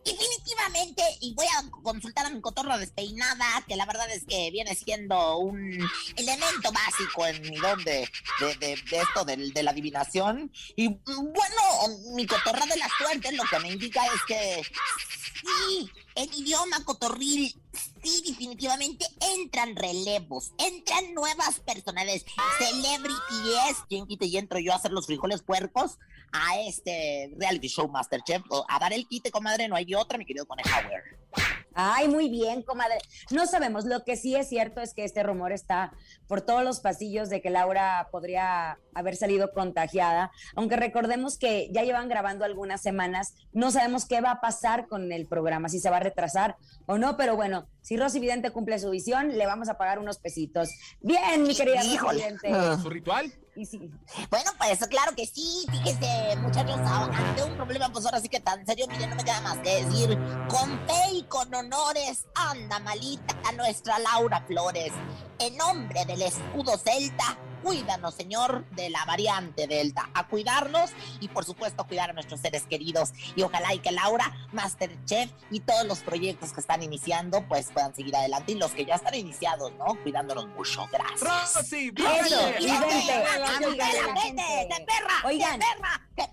Definitivamente, 0.04 1.02
y 1.20 1.34
voy 1.34 1.44
a 1.46 1.70
consultar 1.82 2.24
a 2.24 2.30
mi 2.30 2.40
cotorra 2.40 2.78
despeinada, 2.78 3.44
que 3.68 3.76
la 3.76 3.84
verdad 3.84 4.10
es 4.10 4.24
que 4.24 4.50
viene 4.50 4.74
siendo 4.74 5.36
un 5.38 5.60
elemento 6.16 6.72
básico 6.72 7.26
en 7.26 7.42
mi 7.42 7.56
don 7.58 7.84
de, 7.84 8.08
de, 8.40 8.54
de- 8.60 8.82
de 8.90 8.98
esto 8.98 9.24
de, 9.26 9.62
la 9.62 9.70
adivinación. 9.72 10.50
Y 10.74 10.88
bueno, 10.88 12.14
mi 12.14 12.26
cotorra 12.26 12.64
de 12.64 12.78
la 12.78 12.88
suerte 12.96 13.32
lo 13.32 13.44
que 13.44 13.58
me 13.60 13.72
indica 13.72 14.00
es 14.06 14.22
que 14.26 14.62
sí, 15.42 15.90
en 16.14 16.32
idioma 16.34 16.82
cotorril, 16.84 17.54
sí, 18.02 18.22
definitivamente 18.26 19.06
entran 19.36 19.76
relevos, 19.76 20.52
entran 20.56 21.12
nuevas 21.12 21.60
personalidades. 21.60 22.24
Celebrity 22.58 23.52
es, 23.68 23.76
quien 23.86 24.06
quite 24.06 24.24
y 24.26 24.38
entro 24.38 24.58
yo 24.58 24.72
a 24.72 24.76
hacer 24.76 24.92
los 24.92 25.04
frijoles 25.06 25.42
puercos 25.42 25.98
a 26.32 26.60
este 26.60 27.32
reality 27.38 27.68
show 27.68 27.88
Masterchef, 27.88 28.42
o 28.50 28.64
a 28.68 28.78
dar 28.78 28.92
el 28.92 29.06
quite, 29.06 29.30
comadre, 29.30 29.68
no 29.68 29.76
hay 29.76 29.94
otra, 29.94 30.18
mi 30.18 30.24
querido 30.24 30.46
Conejauer. 30.46 31.20
Ay, 31.72 32.08
muy 32.08 32.28
bien, 32.28 32.62
comadre. 32.62 32.98
No 33.30 33.46
sabemos, 33.46 33.84
lo 33.84 34.04
que 34.04 34.16
sí 34.16 34.34
es 34.34 34.48
cierto 34.48 34.80
es 34.80 34.92
que 34.92 35.04
este 35.04 35.22
rumor 35.22 35.52
está 35.52 35.92
por 36.26 36.40
todos 36.40 36.64
los 36.64 36.80
pasillos 36.80 37.30
de 37.30 37.40
que 37.40 37.50
Laura 37.50 38.08
podría 38.10 38.78
haber 38.92 39.16
salido 39.16 39.52
contagiada, 39.52 40.32
aunque 40.56 40.76
recordemos 40.76 41.38
que 41.38 41.68
ya 41.72 41.82
llevan 41.82 42.08
grabando 42.08 42.44
algunas 42.44 42.82
semanas, 42.82 43.34
no 43.52 43.70
sabemos 43.70 44.04
qué 44.04 44.20
va 44.20 44.32
a 44.32 44.40
pasar 44.40 44.88
con 44.88 45.12
el 45.12 45.26
programa, 45.26 45.68
si 45.68 45.78
se 45.78 45.90
va 45.90 45.98
a 45.98 46.00
retrasar 46.00 46.56
o 46.86 46.98
no, 46.98 47.16
pero 47.16 47.36
bueno, 47.36 47.68
si 47.82 47.96
Rosy 47.96 48.18
Vidente 48.18 48.50
cumple 48.50 48.78
su 48.78 48.90
visión, 48.90 49.38
le 49.38 49.46
vamos 49.46 49.68
a 49.68 49.78
pagar 49.78 50.00
unos 50.00 50.18
pesitos. 50.18 50.70
Bien, 51.00 51.44
mi 51.44 51.54
querida 51.54 51.82
Rosy. 51.82 52.16
Vidente. 52.16 52.50
¿Su 52.82 52.90
ritual? 52.90 53.32
Y 53.56 53.66
sí, 53.66 53.90
Bueno, 54.30 54.52
pues 54.58 54.78
claro 54.86 55.14
que 55.16 55.26
sí, 55.26 55.66
fíjese, 55.70 56.36
muchachos, 56.36 56.78
ante 56.78 57.42
un 57.42 57.56
problema, 57.56 57.90
pues 57.92 58.04
ahora 58.04 58.20
sí 58.20 58.28
que 58.28 58.38
tan 58.38 58.64
serio, 58.64 58.86
miren, 58.88 59.10
no 59.10 59.16
me 59.16 59.24
queda 59.24 59.40
más 59.40 59.58
que 59.58 59.84
decir, 59.84 60.16
con 60.48 60.70
fe 60.86 61.14
y 61.14 61.22
con 61.24 61.52
honores, 61.52 62.26
anda 62.34 62.78
malita 62.78 63.36
a 63.48 63.52
nuestra 63.52 63.98
Laura 63.98 64.44
Flores. 64.46 64.92
En 65.40 65.56
nombre 65.56 66.04
del 66.04 66.22
escudo 66.22 66.78
celta, 66.78 67.38
cuídanos, 67.62 68.14
Señor, 68.14 68.64
de 68.70 68.90
la 68.90 69.04
variante 69.04 69.66
Delta. 69.66 70.10
A 70.14 70.26
cuidarnos 70.26 70.90
y, 71.20 71.28
por 71.28 71.44
supuesto, 71.44 71.86
cuidar 71.86 72.10
a 72.10 72.12
nuestros 72.12 72.40
seres 72.40 72.64
queridos. 72.64 73.12
Y 73.36 73.42
ojalá 73.42 73.74
y 73.74 73.78
que 73.78 73.92
Laura, 73.92 74.32
Masterchef 74.52 75.30
y 75.50 75.60
todos 75.60 75.84
los 75.86 76.00
proyectos 76.00 76.52
que 76.52 76.60
están 76.60 76.82
iniciando, 76.82 77.46
pues 77.48 77.70
puedan 77.72 77.94
seguir 77.94 78.14
adelante. 78.16 78.52
Y 78.52 78.54
los 78.56 78.72
que 78.72 78.84
ya 78.84 78.94
están 78.94 79.14
iniciados, 79.14 79.72
¿no? 79.78 79.96
Cuidándonos 80.02 80.48
mucho. 80.48 80.88
Gracias. 80.90 81.54
Rosy, 81.54 81.92
Oigan. 85.24 85.60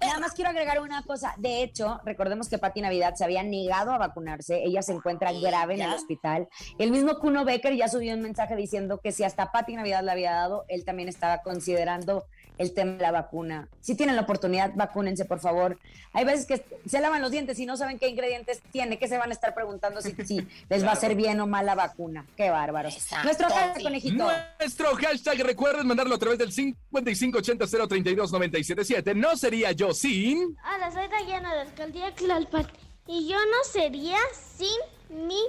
Nada 0.01 0.19
más 0.19 0.33
quiero 0.33 0.49
agregar 0.49 0.79
una 0.81 1.01
cosa. 1.03 1.33
De 1.37 1.63
hecho, 1.63 1.99
recordemos 2.03 2.49
que 2.49 2.57
Pati 2.57 2.81
Navidad 2.81 3.15
se 3.15 3.23
había 3.23 3.43
negado 3.43 3.91
a 3.91 3.97
vacunarse. 3.97 4.63
Ella 4.63 4.81
se 4.81 4.93
encuentra 4.93 5.31
grave 5.31 5.75
en 5.75 5.81
el 5.81 5.93
hospital. 5.93 6.47
El 6.77 6.91
mismo 6.91 7.19
Kuno 7.19 7.45
Becker 7.45 7.75
ya 7.75 7.87
subió 7.87 8.13
un 8.13 8.21
mensaje 8.21 8.55
diciendo 8.55 8.99
que 9.01 9.11
si 9.11 9.23
hasta 9.23 9.51
Pati 9.51 9.75
Navidad 9.75 10.03
le 10.03 10.11
había 10.11 10.31
dado, 10.31 10.65
él 10.67 10.83
también 10.83 11.09
estaba 11.17 11.41
considerando 11.41 12.25
el 12.58 12.73
tema 12.73 12.93
de 12.93 13.01
la 13.01 13.12
vacuna. 13.12 13.67
Si 13.82 13.95
tienen 13.95 14.15
la 14.15 14.21
oportunidad, 14.23 14.71
vacúnense, 14.75 15.25
por 15.25 15.39
favor. 15.39 15.77
Hay 16.13 16.25
veces 16.25 16.47
que 16.47 16.65
se 16.88 16.99
lavan 16.99 17.21
los 17.21 17.30
dientes 17.32 17.60
y 17.60 17.67
no 17.67 17.77
saben 17.77 17.99
qué 17.99 18.08
ingredientes 18.08 18.62
tiene, 18.71 18.97
que 18.97 19.08
se 19.08 19.15
van 19.17 19.30
a 19.30 19.34
estar 19.34 19.53
preguntando 19.53 20.01
si, 20.01 20.13
si 20.25 20.47
les 20.69 20.84
va 20.84 20.89
a 20.89 20.93
hacer 20.93 21.13
bien 21.15 21.39
o 21.39 21.45
mal 21.47 21.65
la 21.65 21.75
vacuna. 21.75 22.25
Qué 22.36 22.49
bárbaros. 22.49 22.95
Exacto, 22.95 23.25
Nuestro 23.25 23.47
hashtag, 23.49 23.77
sí. 23.77 23.84
conejito. 23.84 24.27
Nuestro 24.60 24.95
hashtag, 24.95 25.43
recuerden 25.43 25.88
mandarlo 25.88 26.15
a 26.15 26.19
través 26.19 26.39
del 26.39 26.51
5580-032-977. 26.51 29.15
No 29.15 29.38
sería 29.38 29.71
yo 29.73 29.93
sin... 29.93 30.58
Hola, 30.65 30.91
soy 30.91 31.08
Dayana 31.10 31.53
de 31.53 31.62
Alcaldía 31.62 32.12
Tlalpan 32.15 32.65
y 33.08 33.27
yo 33.27 33.38
no 33.38 33.63
sería 33.71 34.17
sin 34.32 34.80
mi 35.27 35.43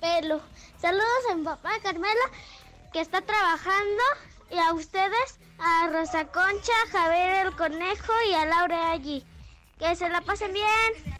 pelo. 0.00 0.40
Saludos 0.80 1.04
a 1.30 1.36
mi 1.36 1.44
papá 1.44 1.70
Carmela 1.82 2.24
que 2.92 3.00
está 3.00 3.20
trabajando 3.20 4.02
y 4.50 4.58
a 4.58 4.72
ustedes, 4.72 5.38
a 5.58 5.88
Rosa 5.88 6.26
Concha, 6.26 6.72
a 6.86 6.90
Javier 6.90 7.46
el 7.46 7.56
Conejo 7.56 8.12
y 8.28 8.34
a 8.34 8.46
Laura 8.46 8.90
allí. 8.90 9.24
Que 9.78 9.94
se 9.96 10.08
la 10.08 10.20
pasen 10.20 10.52
bien. 10.52 11.16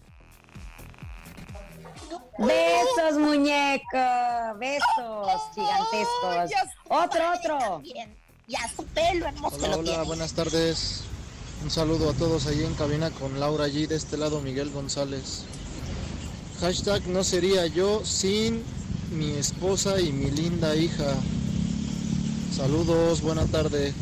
Besos, 2.38 3.18
muñeco. 3.18 4.58
Besos 4.58 5.42
gigantescos. 5.54 6.50
Otro, 6.88 7.20
otro. 7.32 7.82
Ya 8.46 8.68
su 8.74 8.84
pelo 8.86 9.26
hermoso 9.26 9.56
Hola, 9.56 9.76
hola, 9.76 10.02
buenas 10.02 10.32
tardes. 10.32 11.04
Un 11.62 11.70
saludo 11.70 12.10
a 12.10 12.14
todos 12.14 12.46
ahí 12.46 12.64
en 12.64 12.74
cabina 12.74 13.10
con 13.10 13.38
Laura 13.38 13.68
G. 13.68 13.86
De 13.86 13.96
este 13.96 14.16
lado 14.16 14.40
Miguel 14.40 14.70
González. 14.70 15.44
Hashtag 16.60 17.06
no 17.06 17.24
sería 17.24 17.66
yo 17.66 18.04
sin 18.04 18.64
mi 19.12 19.32
esposa 19.32 20.00
y 20.00 20.12
mi 20.12 20.30
linda 20.30 20.74
hija. 20.74 21.14
Saludos, 22.50 23.22
buena 23.22 23.46
tarde. 23.46 23.94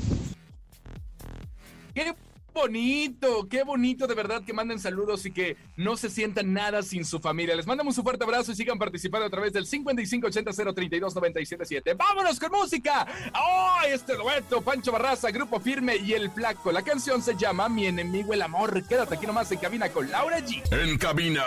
Qué 1.95 2.15
bonito, 2.55 3.49
qué 3.49 3.63
bonito 3.63 4.07
de 4.07 4.15
verdad 4.15 4.43
que 4.45 4.53
manden 4.53 4.79
saludos 4.81 5.25
y 5.27 5.33
que 5.33 5.57
no 5.77 5.97
se 5.97 6.11
sientan 6.11 6.53
nada 6.53 6.83
sin 6.83 7.05
su 7.05 7.21
familia. 7.21 7.55
Les 7.55 7.67
mandamos 7.67 7.97
un 7.99 8.05
fuerte 8.05 8.25
abrazo 8.25 8.53
y 8.53 8.57
sigan 8.57 8.79
participando 8.79 9.27
a 9.27 9.31
través 9.31 9.53
del 9.53 9.67
5580-032-977. 9.67 11.97
¡Vámonos 11.97 12.41
con 12.41 12.51
música! 12.51 13.07
¡Oh! 13.35 13.77
Este 13.87 14.17
dueto, 14.17 14.61
Pancho 14.63 14.91
Barraza, 14.93 15.31
Grupo 15.31 15.61
Firme 15.61 15.97
y 15.97 16.15
El 16.15 16.31
Flaco. 16.31 16.73
La 16.73 16.83
canción 16.83 17.23
se 17.23 17.37
llama 17.37 17.69
Mi 17.69 17.87
enemigo 17.87 18.33
el 18.35 18.43
amor. 18.43 18.83
Quédate 18.87 19.15
aquí 19.15 19.27
nomás 19.27 19.53
en 19.53 19.59
cabina 19.59 19.89
con 19.91 20.11
Laura 20.11 20.41
G. 20.41 20.63
En 20.73 20.99
cabina, 20.99 21.45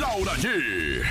Laura 0.00 0.32
G. 0.34 1.02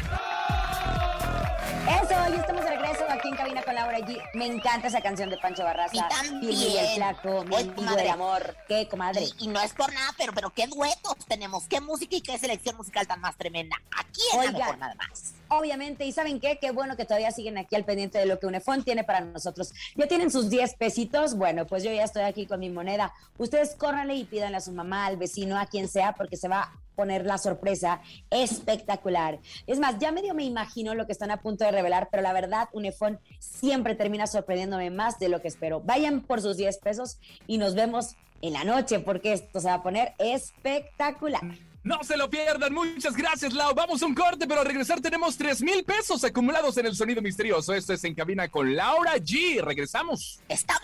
Eso, 2.13 2.29
ya 2.29 2.41
estamos 2.41 2.63
de 2.63 2.69
regreso 2.69 3.05
aquí 3.09 3.27
en 3.27 3.35
Cabina 3.35 3.63
con 3.63 3.73
Laura 3.73 3.97
G. 3.97 4.21
Me 4.35 4.45
encanta 4.45 4.87
esa 4.87 5.01
canción 5.01 5.31
de 5.31 5.37
Pancho 5.37 5.63
Barraza. 5.63 5.95
Y 5.95 5.99
también. 5.99 6.53
Y 6.53 6.77
el 6.77 6.87
flaco, 6.95 7.43
mi 7.45 7.55
amigo 7.55 7.95
del 7.95 8.09
amor. 8.09 8.55
¿Qué, 8.67 8.87
comadre? 8.87 9.23
Y, 9.39 9.45
y 9.45 9.47
no 9.47 9.59
es 9.59 9.73
por 9.73 9.91
nada, 9.91 10.11
pero, 10.15 10.31
pero 10.31 10.51
qué 10.51 10.67
duetos 10.67 11.15
tenemos, 11.27 11.67
qué 11.67 11.81
música 11.81 12.15
y 12.15 12.21
qué 12.21 12.37
selección 12.37 12.77
musical 12.77 13.07
tan 13.07 13.19
más 13.19 13.35
tremenda. 13.35 13.77
Aquí 13.97 14.21
en 14.31 14.37
la 14.37 14.45
Oigan. 14.45 14.59
mejor 14.59 14.77
nada 14.77 14.93
más. 14.93 15.33
Obviamente, 15.47 16.05
¿y 16.05 16.11
saben 16.11 16.39
qué? 16.39 16.59
Qué 16.59 16.69
bueno 16.69 16.95
que 16.95 17.05
todavía 17.05 17.31
siguen 17.31 17.57
aquí 17.57 17.75
al 17.75 17.83
pendiente 17.83 18.19
de 18.19 18.27
lo 18.27 18.39
que 18.39 18.45
Unefón 18.45 18.83
tiene 18.83 19.03
para 19.03 19.21
nosotros. 19.21 19.73
¿Ya 19.95 20.07
tienen 20.07 20.29
sus 20.29 20.51
10 20.51 20.75
pesitos? 20.75 21.35
Bueno, 21.35 21.65
pues 21.65 21.83
yo 21.83 21.91
ya 21.91 22.03
estoy 22.03 22.23
aquí 22.23 22.45
con 22.45 22.59
mi 22.59 22.69
moneda. 22.69 23.11
Ustedes 23.39 23.75
córranle 23.75 24.13
y 24.15 24.23
pídanle 24.25 24.57
a 24.57 24.61
su 24.61 24.71
mamá, 24.71 25.07
al 25.07 25.17
vecino, 25.17 25.57
a 25.59 25.65
quien 25.65 25.87
sea, 25.87 26.13
porque 26.13 26.37
se 26.37 26.47
va 26.47 26.61
a 26.61 26.73
poner 26.95 27.25
la 27.25 27.37
sorpresa 27.37 28.01
espectacular. 28.29 29.39
Es 29.67 29.79
más, 29.79 29.97
ya 29.99 30.11
medio 30.11 30.33
me 30.33 30.43
imagino 30.43 30.95
lo 30.95 31.05
que 31.05 31.11
están 31.11 31.31
a 31.31 31.41
punto 31.41 31.65
de 31.65 31.71
revelar, 31.71 32.02
pero 32.09 32.23
la 32.23 32.33
verdad, 32.33 32.69
Unefón 32.73 33.19
siempre 33.39 33.95
termina 33.95 34.27
sorprendiéndome 34.27 34.89
más 34.89 35.19
de 35.19 35.29
lo 35.29 35.41
que 35.41 35.47
espero. 35.47 35.81
Vayan 35.81 36.21
por 36.21 36.41
sus 36.41 36.57
10 36.57 36.77
pesos 36.77 37.19
y 37.47 37.57
nos 37.57 37.75
vemos 37.75 38.15
en 38.41 38.53
la 38.53 38.63
noche, 38.63 38.99
porque 38.99 39.33
esto 39.33 39.59
se 39.59 39.67
va 39.67 39.75
a 39.75 39.83
poner 39.83 40.13
espectacular. 40.19 41.41
No 41.83 42.01
se 42.03 42.15
lo 42.15 42.29
pierdan. 42.29 42.73
Muchas 42.73 43.15
gracias, 43.15 43.53
Lau. 43.53 43.73
Vamos 43.73 44.01
a 44.01 44.05
un 44.05 44.15
corte, 44.15 44.47
pero 44.47 44.61
al 44.61 44.65
regresar 44.65 45.01
tenemos 45.01 45.37
3 45.37 45.61
mil 45.61 45.83
pesos 45.83 46.23
acumulados 46.23 46.77
en 46.77 46.85
el 46.85 46.95
sonido 46.95 47.21
misterioso. 47.21 47.73
Esto 47.73 47.93
es 47.93 48.03
En 48.05 48.15
Cabina 48.15 48.47
con 48.47 48.73
Laura 48.73 49.17
G. 49.17 49.61
Regresamos. 49.61 50.39
Está 50.47 50.75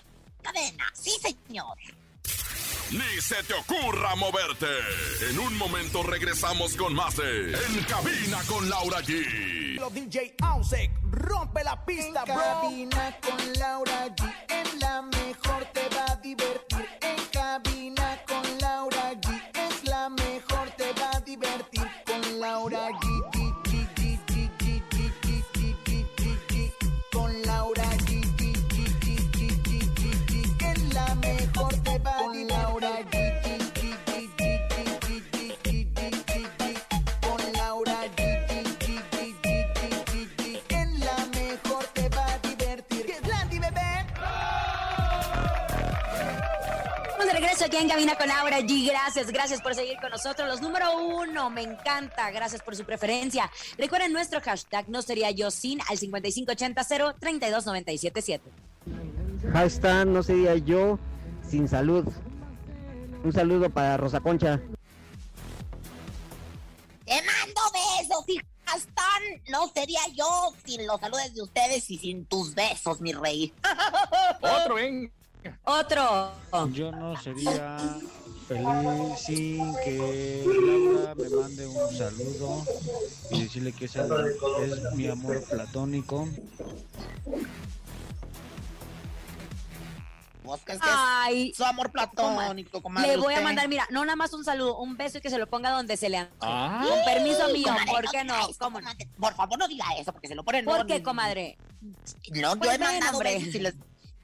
cadena, 0.42 0.86
sí 0.94 1.12
señor. 1.22 1.78
Ni 2.92 3.22
se 3.22 3.36
te 3.44 3.54
ocurra 3.54 4.16
moverte. 4.16 4.66
En 5.30 5.38
un 5.40 5.56
momento 5.58 6.02
regresamos 6.04 6.76
con 6.76 6.94
más 6.96 7.16
de 7.18 7.52
En 7.54 7.84
cabina 7.84 8.40
con 8.48 8.68
Laura 8.70 9.00
G. 9.02 9.76
Los 9.76 9.94
DJ 9.94 10.36
Ausek, 10.42 10.92
rompe 11.12 11.64
la 11.64 11.86
pista, 11.86 12.24
En 12.26 12.34
bro. 12.34 12.44
cabina 12.44 13.16
con 13.22 13.54
Laura 13.60 14.08
G. 14.16 14.34
En 14.50 14.80
la 14.80 15.02
aquí 47.70 47.78
en 47.78 47.88
Cabina 47.90 48.18
con 48.18 48.28
Laura 48.28 48.60
G. 48.62 48.88
Gracias, 48.88 49.28
gracias 49.28 49.62
por 49.62 49.76
seguir 49.76 49.98
con 50.02 50.10
nosotros. 50.10 50.48
Los 50.48 50.60
número 50.60 50.98
uno, 50.98 51.52
me 51.52 51.62
encanta. 51.62 52.32
Gracias 52.32 52.64
por 52.64 52.76
su 52.76 52.84
preferencia. 52.84 53.52
Recuerden 53.78 54.12
nuestro 54.12 54.42
hashtag, 54.42 54.90
no 54.90 55.04
sería 55.04 55.30
yo 55.30 55.52
sin, 55.52 55.80
al 55.88 56.00
5580 56.00 56.84
32977 57.20 58.42
Hashtag 59.54 60.08
no 60.08 60.24
sería 60.24 60.56
yo 60.56 60.98
sin 61.48 61.68
salud. 61.68 62.06
Un 63.24 63.34
saludo 63.34 63.70
para 63.70 63.98
Rosa 63.98 64.20
Concha. 64.20 64.60
Te 67.06 67.14
mando 67.14 67.62
besos, 67.74 68.24
hijas 68.30 68.88
tan. 68.96 69.44
No 69.48 69.68
sería 69.76 70.02
yo 70.16 70.54
sin 70.66 70.88
los 70.88 71.00
saludos 71.00 71.36
de 71.36 71.44
ustedes 71.44 71.88
y 71.92 72.00
sin 72.00 72.26
tus 72.26 72.56
besos, 72.56 73.00
mi 73.00 73.14
rey. 73.14 73.54
Otro, 74.42 74.76
ven. 74.76 75.12
Otro. 75.64 76.32
Yo 76.72 76.92
no 76.92 77.16
sería 77.22 77.78
feliz 78.48 79.20
sin 79.20 79.74
que 79.84 80.44
Laura 80.46 81.16
me 81.16 81.30
mande 81.30 81.68
un 81.68 81.96
saludo 81.96 82.66
y 83.32 83.44
decirle 83.44 83.72
que 83.74 83.86
ese 83.86 84.02
es 84.02 84.94
mi 84.96 85.08
amor 85.08 85.44
platónico. 85.44 86.28
Ay, 90.82 91.50
es 91.52 91.58
su 91.58 91.64
amor 91.64 91.92
platónico, 91.92 92.82
comadre. 92.82 93.10
le 93.10 93.18
voy 93.18 93.36
a 93.36 93.42
mandar, 93.42 93.68
mira, 93.68 93.86
no 93.92 94.04
nada 94.04 94.16
más 94.16 94.34
un 94.34 94.44
saludo, 94.44 94.80
un 94.80 94.98
beso 94.98 95.20
y 95.20 95.22
que 95.22 95.30
se 95.30 95.38
lo 95.38 95.48
ponga 95.48 95.70
donde 95.70 95.96
se 95.96 96.10
le 96.10 96.18
antoje. 96.18 96.52
Ah. 96.52 96.84
Con 96.88 97.06
permiso 97.06 97.48
mío, 97.50 97.68
Comadre, 97.68 97.92
¿por 97.92 98.10
qué 98.10 98.24
no? 98.24 98.34
Por 99.20 99.34
favor, 99.36 99.60
no 99.60 99.68
diga 99.68 99.86
eso, 100.00 100.12
porque 100.12 100.28
se 100.28 100.34
lo 100.36 100.44
ponen. 100.44 100.66
¿Por 100.66 100.80
no, 100.80 100.86
qué, 100.88 101.04
comadre? 101.04 101.58
No, 101.82 102.56
yo 102.56 102.60
Pues 102.60 102.76
he 102.76 102.80
mandado 102.80 103.18
hombre. 103.18 103.38
besos 103.38 103.56
y 103.56 103.60
les 103.60 103.76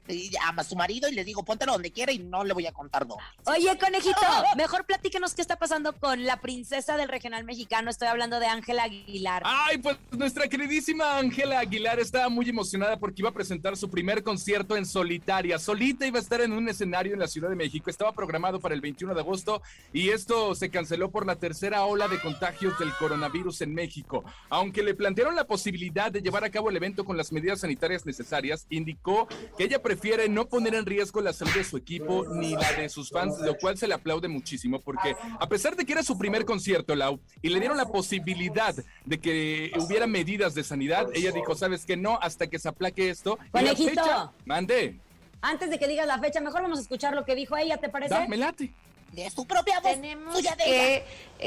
y 0.08 0.30
a 0.36 0.64
su 0.64 0.76
marido 0.76 1.08
y 1.08 1.14
les 1.14 1.26
digo, 1.26 1.44
póntelo 1.44 1.72
donde 1.72 1.92
quiera 1.92 2.12
y 2.12 2.18
no 2.18 2.44
le 2.44 2.52
voy 2.52 2.66
a 2.66 2.72
contar 2.72 3.06
dónde. 3.06 3.24
Oye, 3.44 3.76
conejito, 3.78 4.16
mejor 4.56 4.84
platíquenos 4.84 5.34
qué 5.34 5.42
está 5.42 5.56
pasando 5.56 5.92
con 5.94 6.24
la 6.24 6.40
princesa 6.40 6.96
del 6.96 7.08
regional 7.08 7.44
mexicano. 7.44 7.90
Estoy 7.90 8.08
hablando 8.08 8.40
de 8.40 8.46
Ángela 8.46 8.84
Aguilar. 8.84 9.42
Ay, 9.44 9.78
pues 9.78 9.96
nuestra 10.10 10.48
queridísima 10.48 11.18
Ángela 11.18 11.60
Aguilar 11.60 12.00
estaba 12.00 12.28
muy 12.28 12.48
emocionada 12.48 12.98
porque 12.98 13.22
iba 13.22 13.30
a 13.30 13.34
presentar 13.34 13.76
su 13.76 13.90
primer 13.90 14.22
concierto 14.22 14.76
en 14.76 14.86
solitaria. 14.86 15.58
Solita 15.58 16.06
iba 16.06 16.18
a 16.18 16.22
estar 16.22 16.40
en 16.40 16.52
un 16.52 16.68
escenario 16.68 17.12
en 17.12 17.20
la 17.20 17.28
Ciudad 17.28 17.48
de 17.48 17.56
México. 17.56 17.90
Estaba 17.90 18.12
programado 18.12 18.60
para 18.60 18.74
el 18.74 18.80
21 18.80 19.14
de 19.14 19.20
agosto 19.20 19.62
y 19.92 20.10
esto 20.10 20.54
se 20.54 20.70
canceló 20.70 21.10
por 21.10 21.26
la 21.26 21.36
tercera 21.36 21.84
ola 21.84 22.08
de 22.08 22.20
contagios 22.20 22.78
del 22.78 22.94
coronavirus 22.96 23.62
en 23.62 23.74
México. 23.74 24.24
Aunque 24.48 24.82
le 24.82 24.94
plantearon 24.94 25.34
la 25.34 25.44
posibilidad 25.44 26.10
de 26.10 26.20
llevar 26.20 26.44
a 26.44 26.50
cabo 26.50 26.70
el 26.70 26.76
evento 26.76 27.04
con 27.04 27.16
las 27.16 27.32
medidas 27.32 27.60
sanitarias 27.60 28.06
necesarias, 28.06 28.66
indicó 28.70 29.28
que 29.56 29.64
ella 29.64 29.82
prefiere 29.96 30.28
no 30.28 30.46
poner 30.46 30.74
en 30.74 30.84
riesgo 30.84 31.20
la 31.22 31.32
salud 31.32 31.54
de 31.54 31.64
su 31.64 31.76
equipo 31.78 32.26
ni 32.28 32.52
la 32.52 32.70
de 32.74 32.88
sus 32.90 33.08
fans, 33.10 33.38
lo 33.40 33.56
cual 33.56 33.78
se 33.78 33.88
le 33.88 33.94
aplaude 33.94 34.28
muchísimo 34.28 34.78
porque 34.80 35.14
a 35.40 35.48
pesar 35.48 35.74
de 35.74 35.86
que 35.86 35.92
era 35.94 36.02
su 36.02 36.18
primer 36.18 36.44
concierto, 36.44 36.94
Lau, 36.94 37.18
y 37.40 37.48
le 37.48 37.58
dieron 37.60 37.76
la 37.78 37.86
posibilidad 37.86 38.74
de 39.06 39.18
que 39.20 39.72
hubiera 39.80 40.06
medidas 40.06 40.54
de 40.54 40.64
sanidad, 40.64 41.06
ella 41.14 41.32
dijo, 41.32 41.54
¿sabes 41.54 41.86
qué? 41.86 41.96
No, 41.96 42.18
hasta 42.20 42.46
que 42.48 42.58
se 42.58 42.68
aplaque 42.68 43.08
esto. 43.08 43.38
Y 43.40 43.44
la 43.44 43.72
Conejito. 43.74 43.88
fecha- 44.02 44.30
Mande, 44.44 44.96
Antes 45.42 45.70
de 45.70 45.78
que 45.78 45.86
digas 45.88 46.06
la 46.06 46.18
fecha, 46.18 46.40
mejor 46.40 46.62
vamos 46.62 46.78
a 46.78 46.82
escuchar 46.82 47.14
lo 47.14 47.24
que 47.24 47.34
dijo 47.34 47.56
ella, 47.56 47.76
¿te 47.78 47.88
parece? 47.88 48.12
da, 48.14 48.26
me 48.28 48.36
late. 48.36 48.72
De 49.12 49.30
su 49.30 49.46
propia 49.46 49.80
voz. 49.80 49.92
Tenemos 49.92 50.34
suya 50.36 50.56
de 50.56 50.64
ella. 50.64 50.74
que 50.82 51.04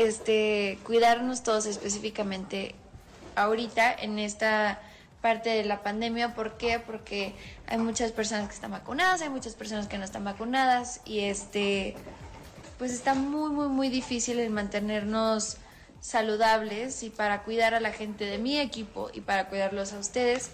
este, 0.07 0.79
cuidarnos 0.85 1.43
todos 1.43 1.65
específicamente 1.65 2.73
ahorita 3.35 3.93
en 3.93 4.17
esta 4.19 4.81
parte 5.21 5.49
de 5.49 5.65
la 5.65 5.83
pandemia. 5.83 6.33
¿Por 6.33 6.57
qué? 6.57 6.79
Porque 6.79 7.33
hay 7.67 7.77
muchas 7.77 8.11
personas 8.11 8.47
que 8.47 8.55
están 8.55 8.71
vacunadas, 8.71 9.21
hay 9.21 9.29
muchas 9.29 9.53
personas 9.53 9.87
que 9.87 9.97
no 9.97 10.05
están 10.05 10.23
vacunadas 10.23 11.01
y 11.05 11.19
este, 11.21 11.95
pues 12.77 12.91
está 12.91 13.13
muy, 13.13 13.51
muy, 13.51 13.67
muy 13.67 13.89
difícil 13.89 14.39
el 14.39 14.49
mantenernos 14.49 15.57
saludables 16.01 17.03
y 17.03 17.09
para 17.09 17.43
cuidar 17.43 17.73
a 17.73 17.79
la 17.79 17.91
gente 17.91 18.25
de 18.25 18.37
mi 18.37 18.59
equipo 18.59 19.09
y 19.13 19.21
para 19.21 19.47
cuidarlos 19.47 19.93
a 19.93 19.99
ustedes, 19.99 20.51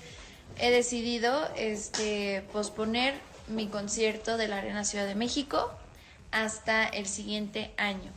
he 0.57 0.71
decidido 0.71 1.47
este, 1.55 2.43
posponer 2.51 3.13
mi 3.47 3.67
concierto 3.67 4.37
de 4.37 4.47
la 4.47 4.57
Arena 4.57 4.83
Ciudad 4.83 5.05
de 5.05 5.15
México 5.15 5.71
hasta 6.31 6.85
el 6.85 7.05
siguiente 7.05 7.71
año. 7.77 8.11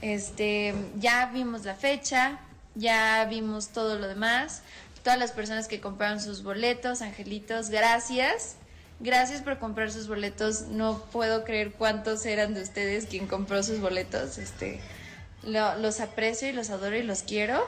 Este, 0.00 0.74
ya 0.98 1.26
vimos 1.26 1.64
la 1.64 1.74
fecha, 1.74 2.38
ya 2.74 3.24
vimos 3.28 3.68
todo 3.68 3.98
lo 3.98 4.08
demás. 4.08 4.62
Todas 5.02 5.18
las 5.18 5.32
personas 5.32 5.66
que 5.66 5.80
compraron 5.80 6.20
sus 6.20 6.42
boletos, 6.44 7.02
angelitos, 7.02 7.70
gracias. 7.70 8.56
Gracias 9.00 9.42
por 9.42 9.58
comprar 9.58 9.90
sus 9.90 10.06
boletos. 10.06 10.62
No 10.68 11.02
puedo 11.10 11.42
creer 11.42 11.72
cuántos 11.72 12.24
eran 12.24 12.54
de 12.54 12.62
ustedes 12.62 13.06
quien 13.06 13.26
compró 13.26 13.62
sus 13.64 13.80
boletos. 13.80 14.38
Este, 14.38 14.80
lo- 15.42 15.74
los 15.78 15.98
aprecio 16.00 16.48
y 16.48 16.52
los 16.52 16.70
adoro 16.70 16.96
y 16.96 17.02
los 17.02 17.22
quiero. 17.24 17.66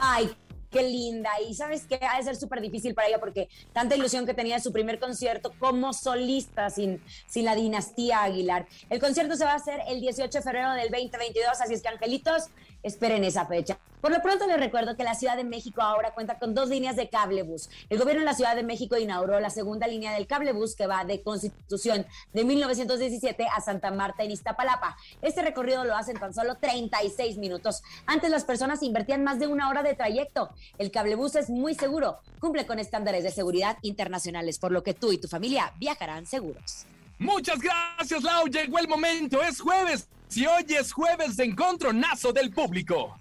Ay, 0.00 0.34
qué 0.70 0.82
linda. 0.82 1.30
Y 1.48 1.54
sabes 1.54 1.84
que 1.86 2.00
ha 2.02 2.16
de 2.18 2.24
ser 2.24 2.34
súper 2.36 2.60
difícil 2.60 2.94
para 2.94 3.06
ella 3.06 3.20
porque 3.20 3.48
tanta 3.72 3.94
ilusión 3.94 4.26
que 4.26 4.34
tenía 4.34 4.56
de 4.56 4.62
su 4.62 4.72
primer 4.72 4.98
concierto 4.98 5.52
como 5.60 5.92
solista 5.92 6.68
sin, 6.70 7.00
sin 7.28 7.44
la 7.44 7.54
dinastía 7.54 8.22
Aguilar. 8.24 8.66
El 8.90 8.98
concierto 9.00 9.36
se 9.36 9.44
va 9.44 9.52
a 9.52 9.56
hacer 9.56 9.80
el 9.88 10.00
18 10.00 10.38
de 10.38 10.42
febrero 10.42 10.72
del 10.72 10.90
2022, 10.90 11.60
así 11.60 11.74
es 11.74 11.82
que 11.82 11.88
angelitos, 11.88 12.44
esperen 12.82 13.24
esa 13.24 13.46
fecha. 13.46 13.78
Por 14.00 14.12
lo 14.12 14.22
pronto 14.22 14.46
les 14.46 14.60
recuerdo 14.60 14.96
que 14.96 15.02
la 15.02 15.14
Ciudad 15.14 15.36
de 15.36 15.42
México 15.42 15.82
ahora 15.82 16.14
cuenta 16.14 16.38
con 16.38 16.54
dos 16.54 16.68
líneas 16.68 16.94
de 16.94 17.08
cablebús. 17.08 17.68
El 17.90 17.98
gobierno 17.98 18.20
de 18.20 18.26
la 18.26 18.34
Ciudad 18.34 18.54
de 18.54 18.62
México 18.62 18.96
inauguró 18.96 19.40
la 19.40 19.50
segunda 19.50 19.88
línea 19.88 20.12
del 20.12 20.28
cablebús 20.28 20.76
que 20.76 20.86
va 20.86 21.04
de 21.04 21.20
Constitución 21.22 22.06
de 22.32 22.44
1917 22.44 23.46
a 23.52 23.60
Santa 23.60 23.90
Marta 23.90 24.22
en 24.22 24.30
Iztapalapa. 24.30 24.96
Este 25.20 25.42
recorrido 25.42 25.84
lo 25.84 25.96
hacen 25.96 26.16
tan 26.18 26.32
solo 26.32 26.58
36 26.58 27.38
minutos. 27.38 27.82
Antes 28.06 28.30
las 28.30 28.44
personas 28.44 28.84
invertían 28.84 29.24
más 29.24 29.40
de 29.40 29.48
una 29.48 29.68
hora 29.68 29.82
de 29.82 29.94
trayecto. 29.94 30.50
El 30.78 30.92
cablebús 30.92 31.34
es 31.34 31.50
muy 31.50 31.74
seguro, 31.74 32.18
cumple 32.38 32.66
con 32.66 32.78
estándares 32.78 33.24
de 33.24 33.32
seguridad 33.32 33.78
internacionales, 33.82 34.58
por 34.60 34.70
lo 34.70 34.84
que 34.84 34.94
tú 34.94 35.10
y 35.12 35.18
tu 35.18 35.26
familia 35.26 35.72
viajarán 35.78 36.26
seguros. 36.26 36.86
Muchas 37.18 37.58
gracias, 37.60 38.22
Lau. 38.22 38.46
Llegó 38.46 38.78
el 38.78 38.88
momento. 38.88 39.42
Es 39.42 39.60
jueves. 39.60 40.08
Si 40.28 40.46
hoy 40.46 40.64
es 40.68 40.92
jueves 40.92 41.36
de 41.36 41.44
encontronazo 41.44 42.32
del 42.32 42.50
público. 42.50 43.18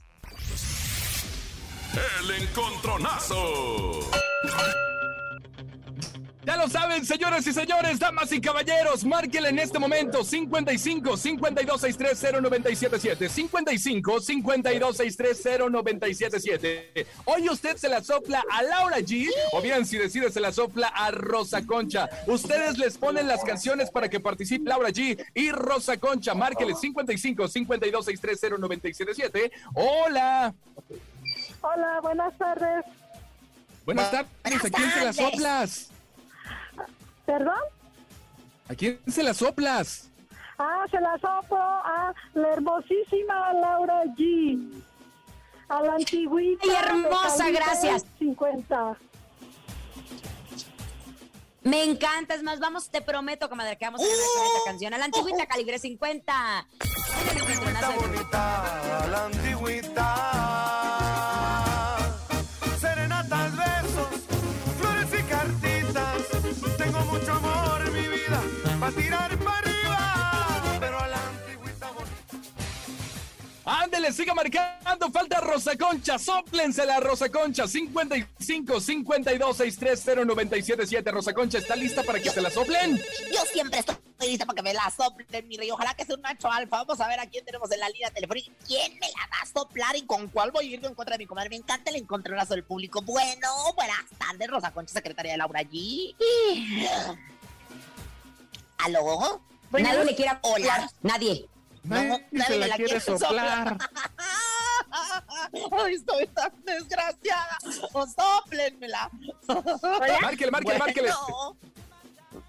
El 2.19 2.31
encontronazo. 2.43 4.01
Ya 6.47 6.55
lo 6.55 6.69
saben, 6.69 7.05
señores 7.05 7.45
y 7.45 7.51
señores, 7.51 7.99
damas 7.99 8.31
y 8.31 8.39
caballeros, 8.39 9.03
márquenle 9.03 9.49
en 9.49 9.59
este 9.59 9.79
momento 9.79 10.23
55 10.23 11.17
52 11.17 11.81
630 11.81 12.39
977 12.39 13.27
55 13.27 14.21
52 14.21 14.95
630 14.95 15.69
977 15.69 17.05
Hoy 17.25 17.49
usted 17.49 17.75
se 17.75 17.89
la 17.89 18.01
sopla 18.01 18.45
a 18.49 18.63
Laura 18.63 18.99
G, 18.99 19.27
o 19.51 19.61
bien 19.61 19.85
si 19.85 19.97
decide 19.97 20.31
se 20.31 20.39
la 20.39 20.53
sopla 20.53 20.87
a 20.87 21.11
Rosa 21.11 21.65
Concha. 21.65 22.07
Ustedes 22.27 22.77
les 22.77 22.97
ponen 22.97 23.27
las 23.27 23.43
canciones 23.43 23.91
para 23.91 24.07
que 24.07 24.21
participe 24.21 24.69
Laura 24.69 24.87
G 24.87 25.21
y 25.33 25.51
Rosa 25.51 25.97
Concha. 25.97 26.33
Márquenle 26.33 26.75
55 26.75 27.45
52 27.45 28.05
630 28.05 28.57
977 28.57 29.51
Hola. 29.73 30.55
Hola, 31.59 31.99
buenas 32.01 32.37
tardes. 32.37 32.85
Buenas 33.83 34.11
tardes, 34.11 34.63
¿a 34.63 34.69
quién 34.69 34.91
se 34.91 35.03
las 35.03 35.15
soplas? 35.17 35.91
¿Perdón? 37.27 37.59
¿A 38.69 38.73
quién 38.73 38.99
se 39.05 39.21
las 39.21 39.37
soplas? 39.37 40.09
Ah, 40.57 40.85
se 40.89 40.99
la 40.99 41.19
soplo 41.19 41.57
a 41.59 42.13
la 42.33 42.53
hermosísima 42.53 43.53
Laura 43.53 44.05
G. 44.15 44.81
A 45.67 45.81
la 45.81 45.93
antigüita. 45.95 46.63
Ay, 46.63 46.75
hermosa, 46.83 47.49
gracias. 47.51 48.05
50. 48.17 48.97
Me 51.63 51.83
encanta, 51.83 52.33
es 52.33 52.43
más, 52.43 52.61
vamos, 52.61 52.89
te 52.89 53.01
prometo, 53.01 53.49
comadre, 53.49 53.77
que 53.77 53.83
vamos 53.83 53.99
a 54.01 54.05
ganar 54.05 54.25
con 54.35 54.45
esta 54.45 54.59
canción. 54.65 54.93
A 54.93 54.97
la 54.97 55.05
antigüita 55.05 55.45
calibre 55.47 55.79
50. 55.79 56.67
En 57.29 57.37
el 57.37 57.43
encontronazo 57.43 57.91
del 57.91 59.11
la 59.11 59.25
antigüita. 59.25 60.36
Ándele, 73.97 74.13
siga 74.13 74.35
marcando. 74.35 75.09
Falta 75.11 75.41
Rosa 75.41 75.75
Concha. 75.75 76.19
Sóplensela, 76.19 76.99
Rosa 76.99 77.29
Concha. 77.29 77.67
55 77.67 78.79
52 78.79 79.57
630 79.57 80.23
977 80.23 81.11
Rosa 81.11 81.33
Concha, 81.33 81.57
¿está 81.57 81.75
lista 81.75 82.03
para 82.03 82.19
que 82.19 82.29
se 82.29 82.39
la 82.39 82.51
soplen? 82.51 83.01
Yo 83.33 83.41
siempre 83.51 83.79
estoy 83.79 83.95
lista 84.21 84.45
para 84.45 84.57
que 84.57 84.61
me 84.61 84.73
la 84.75 84.87
soplen, 84.95 85.47
mi 85.47 85.57
rey. 85.57 85.71
Ojalá 85.71 85.95
que 85.95 86.05
sea 86.05 86.15
un 86.15 86.21
macho 86.21 86.51
alfa. 86.51 86.77
Vamos 86.83 87.01
a 87.01 87.07
ver 87.07 87.19
a 87.19 87.25
quién 87.25 87.43
tenemos 87.43 87.71
en 87.71 87.79
la 87.79 87.89
línea 87.89 88.11
telefónica. 88.11 88.51
¿Quién 88.67 88.93
me 88.99 89.07
la 89.07 89.27
va 89.31 89.41
a 89.41 89.45
soplar 89.47 89.95
y 89.95 90.05
con 90.05 90.27
cuál 90.27 90.51
voy 90.51 90.67
a 90.67 90.75
ir 90.75 90.85
en 90.85 90.93
contra 90.93 91.15
de 91.15 91.17
mi 91.17 91.25
comadre? 91.25 91.49
Me 91.49 91.55
encanta 91.55 91.89
el 91.89 91.95
encontronazo 91.95 92.53
del 92.53 92.65
público. 92.65 93.01
Bueno, 93.01 93.47
buenas 93.75 94.05
tardes, 94.19 94.47
Rosa 94.47 94.69
Concha, 94.73 94.93
secretaria 94.93 95.31
de 95.31 95.37
Laura 95.39 95.61
G. 95.63 96.15
¿Aló? 98.77 99.41
Nadie 99.71 100.05
le 100.05 100.15
quiere 100.15 100.37
Hola. 100.43 100.65
soplar. 100.67 100.89
Nadie. 101.01 101.49
No, 101.87 101.95
Nadie 101.95 102.27
nadie 102.31 102.45
se 102.45 102.59
me 102.59 102.67
la 102.67 102.75
quiere 102.75 102.99
soplar. 102.99 103.77
Ay, 105.71 105.93
estoy 105.93 106.27
tan 106.27 106.51
desgraciada. 106.65 107.57
O 107.93 108.05
sóplenmela. 108.07 109.09
Hola. 109.47 110.19
Márquele, 110.21 110.51
márquele, 110.51 110.79
márquele. 110.79 111.11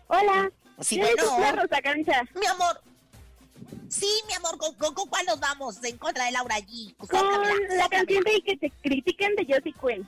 Hola. 0.09 0.51
Sí, 0.81 0.97
¿Quieres 0.97 1.31
bueno. 1.31 1.63
Concha? 1.69 2.23
Mi 2.35 2.47
amor. 2.47 2.81
Sí, 3.89 4.09
mi 4.27 4.35
amor, 4.35 4.59
¿con, 4.59 4.75
con, 4.75 4.95
con 4.95 5.09
cuál 5.09 5.25
nos 5.27 5.41
vamos? 5.41 5.83
En 5.83 5.97
contra 5.97 6.25
de 6.25 6.33
Laura 6.33 6.59
G. 6.59 6.95
Con 6.97 7.09
la 7.11 7.21
sóplamela. 7.21 7.89
canción 7.89 8.25
de 8.25 8.43
que 8.43 8.57
te 8.57 8.71
critiquen 8.83 9.35
de 9.37 9.45
Josie 9.45 9.73
Quinn. 9.73 10.07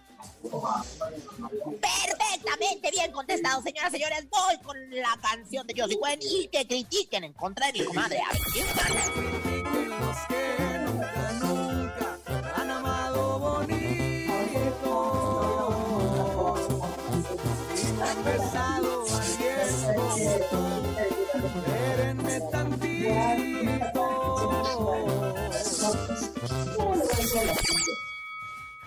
Perfectamente 1.81 2.90
bien 2.90 3.12
contestado, 3.12 3.62
señoras 3.62 3.90
y 3.90 3.97
señores. 3.97 4.29
Voy 4.31 4.59
con 4.62 4.77
la 4.90 5.19
canción 5.23 5.66
de 5.66 5.75
Josie 5.81 5.97
Gwen 5.97 6.19
y 6.23 6.49
que 6.49 6.66
critiquen 6.66 7.25
en 7.25 7.33
contra 7.33 7.66
de 7.66 7.73
mi 7.81 7.85
comadre. 7.85 8.21
A 8.21 8.31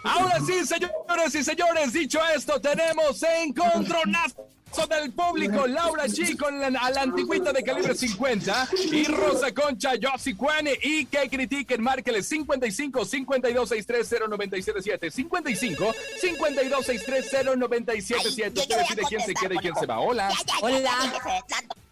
Ahora 0.04 0.40
sí, 0.46 0.66
señores 0.66 1.36
y 1.36 1.44
señores, 1.44 1.94
dicho 1.94 2.20
esto, 2.36 2.60
tenemos 2.60 3.24
encontronazo 3.24 4.48
del 4.90 5.14
público. 5.14 5.68
Laura 5.68 6.06
G 6.06 6.36
con 6.38 6.60
la, 6.60 6.68
a 6.68 6.92
la 6.92 7.02
antigüita 7.04 7.54
de 7.54 7.64
calibre 7.64 7.94
50 7.94 8.70
y 8.92 9.06
Rosa 9.06 9.54
Concha, 9.54 9.92
Josie 10.02 10.36
Cuane 10.36 10.78
y 10.82 11.06
que 11.06 11.30
critiquen, 11.30 11.82
márquele 11.82 12.24
55 12.24 13.06
52 13.06 13.70
630 13.70 14.28
977 14.28 15.12
55 15.12 15.94
52 16.20 16.86
630 16.86 17.56
977 17.56 18.60
Usted 18.60 18.78
decide 18.78 19.02
quién 19.08 19.22
se 19.22 19.34
queda 19.34 19.54
y 19.54 19.58
quién 19.60 19.76
se 19.76 19.86
va. 19.86 20.00
Hola. 20.00 20.32
Hola. 20.62 21.14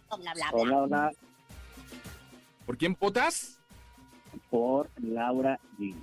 Bla, 0.10 0.18
bla, 0.18 0.34
bla. 0.34 0.50
Hola, 0.52 0.78
hola. 0.80 1.12
¿Por 2.66 2.78
quién 2.78 2.98
votas? 3.00 3.58
Por 4.50 4.90
Laura 4.98 5.60
G. 5.78 5.94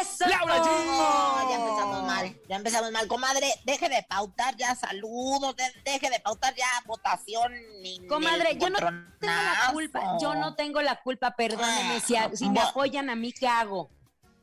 ¡Eso! 0.00 0.26
¡Laura 0.28 0.62
G! 0.62 0.68
Oh, 0.68 1.46
ya 1.50 1.56
empezamos 1.56 2.02
mal, 2.04 2.40
ya 2.48 2.56
empezamos 2.56 2.90
mal. 2.92 3.08
Comadre, 3.08 3.48
deje 3.64 3.88
de 3.88 4.02
pautar 4.08 4.56
ya 4.56 4.74
saludos, 4.74 5.54
de- 5.56 5.90
deje 5.90 6.10
de 6.10 6.20
pautar 6.20 6.54
ya 6.54 6.66
votación. 6.86 7.52
ni- 7.82 8.06
Comadre, 8.06 8.54
ni 8.54 8.60
yo 8.60 8.70
no 8.70 8.78
tengo 8.78 9.32
la 9.32 9.70
culpa. 9.72 10.16
Yo 10.20 10.34
no 10.34 10.54
tengo 10.54 10.82
la 10.82 11.00
culpa, 11.02 11.34
perdóneme. 11.36 12.00
Si, 12.00 12.16
a- 12.16 12.30
si 12.34 12.48
me 12.48 12.60
Bu- 12.60 12.68
apoyan 12.70 13.10
a 13.10 13.16
mí, 13.16 13.32
¿qué 13.32 13.46
hago? 13.48 13.90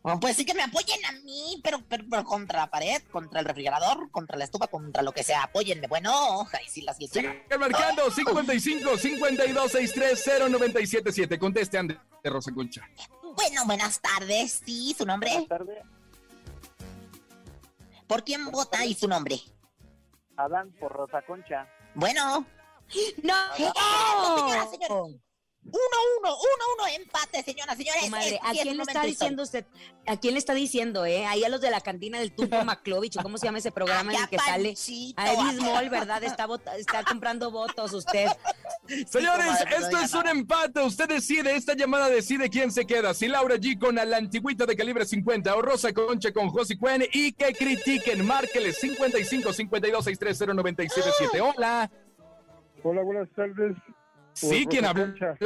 Bueno, 0.01 0.19
pues 0.19 0.35
sí 0.35 0.45
que 0.45 0.53
me 0.53 0.61
apoyen 0.61 1.03
a 1.05 1.11
mí, 1.23 1.59
pero, 1.63 1.81
pero, 1.89 2.03
pero 2.07 2.23
contra 2.23 2.59
la 2.59 2.67
pared, 2.69 3.01
contra 3.11 3.39
el 3.39 3.45
refrigerador, 3.47 4.11
contra 4.11 4.37
la 4.37 4.43
estufa, 4.43 4.67
contra 4.67 5.01
lo 5.01 5.11
que 5.11 5.23
sea. 5.23 5.41
Apóyenme. 5.43 5.87
Bueno, 5.87 6.41
ahí 6.53 6.67
sí 6.69 6.81
las 6.81 6.97
Sigan 6.97 7.41
marcando 7.59 8.11
55 8.11 8.97
52 8.99 9.71
630 9.71 10.49
977 10.49 11.39
Conteste, 11.39 11.77
Ande, 11.79 11.97
Rosa 12.23 12.51
Concha. 12.53 12.87
Bueno, 13.35 13.65
buenas 13.65 13.99
tardes. 14.01 14.61
Sí, 14.65 14.95
su 14.97 15.05
nombre. 15.05 15.29
Buenas 15.31 15.49
tardes. 15.49 15.83
¿Por 18.07 18.23
quién 18.23 18.51
vota 18.51 18.85
y 18.85 18.93
su 18.93 19.07
nombre? 19.07 19.39
Adán 20.37 20.71
por 20.79 20.91
Rosa 20.91 21.21
Concha. 21.23 21.67
Bueno. 21.95 22.45
No, 23.23 23.33
eh, 23.57 23.71
¡Oh! 23.75 24.37
señora, 24.37 24.67
señora. 24.69 25.19
1-1, 25.65 25.77
1-1, 26.23 26.95
empate, 27.01 27.41
señoras, 27.41 27.75
señores. 27.75 28.39
¿a 28.43 28.51
quién 28.51 28.77
le 28.77 28.83
está 28.83 29.03
diciendo 29.03 29.43
usted? 29.43 29.65
¿A 30.05 30.17
quién 30.17 30.33
le 30.35 30.39
está 30.39 30.53
diciendo, 30.53 31.05
eh? 31.05 31.25
Ahí 31.25 31.43
a 31.43 31.49
los 31.49 31.59
de 31.59 31.71
la 31.71 31.81
cantina 31.81 32.19
del 32.19 32.33
Turco 32.33 32.63
Maclovich, 32.65 33.19
¿cómo 33.21 33.39
se 33.39 33.47
llama 33.47 33.57
ese 33.57 33.71
programa 33.71 34.13
en 34.13 34.21
el 34.21 34.29
que 34.29 34.37
sale? 34.37 34.75
A 35.17 35.33
Edith 35.33 35.89
¿verdad? 35.89 36.23
Está, 36.23 37.03
comprando 37.03 37.49
votos 37.49 37.93
usted. 37.93 38.27
Señores, 39.07 39.65
esto 39.75 39.97
es 39.97 40.13
un 40.13 40.27
empate. 40.27 40.81
Usted 40.81 41.07
decide, 41.07 41.55
esta 41.55 41.73
llamada 41.73 42.09
decide 42.09 42.49
quién 42.49 42.71
se 42.71 42.85
queda. 42.85 43.15
Si 43.15 43.27
Laura 43.27 43.55
G 43.55 43.79
con 43.79 43.95
la 43.95 44.17
antigüita 44.17 44.67
de 44.67 44.75
calibre 44.75 45.05
50 45.05 45.55
o 45.55 45.61
Rosa 45.63 45.91
Concha 45.93 46.31
con 46.31 46.49
José 46.49 46.77
Cuen 46.77 47.03
y 47.11 47.31
que 47.31 47.53
critiquen, 47.53 48.23
márquele 48.25 48.71
55 48.71 49.51
52 49.51 50.05
630 50.05 50.53
977. 50.53 51.41
Hola. 51.41 51.89
Hola, 52.83 53.01
buenas 53.01 53.27
tardes. 53.35 53.75
¿Sí? 54.35 54.67
¿Quién 54.69 54.85
habla? 54.85 55.05
Concha. 55.05 55.37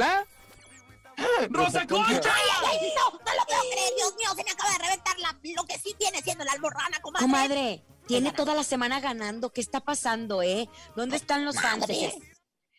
¡Rosa 1.50 1.86
Concha! 1.86 2.32
¡Ay, 2.34 2.42
ay, 2.60 2.78
ay! 2.80 2.92
No, 2.96 3.10
no 3.12 3.18
lo 3.18 3.46
puedo 3.46 3.60
creer, 3.70 3.92
Dios 3.96 4.14
mío, 4.16 4.30
se 4.34 4.44
me 4.44 4.50
acaba 4.50 4.72
de 4.72 4.78
reventar 4.78 5.18
la, 5.18 5.38
lo 5.54 5.64
que 5.64 5.78
sí 5.78 5.94
viene 5.98 6.22
siendo 6.22 6.44
la 6.44 6.52
alborrana, 6.52 7.00
comadre. 7.00 7.26
Comadre, 7.26 7.84
tiene 8.06 8.32
toda 8.32 8.54
la 8.54 8.64
semana 8.64 9.00
ganando. 9.00 9.52
¿Qué 9.52 9.60
está 9.60 9.80
pasando, 9.80 10.42
eh? 10.42 10.68
¿Dónde 10.96 11.16
están 11.16 11.44
los 11.44 11.60
fans? 11.60 11.86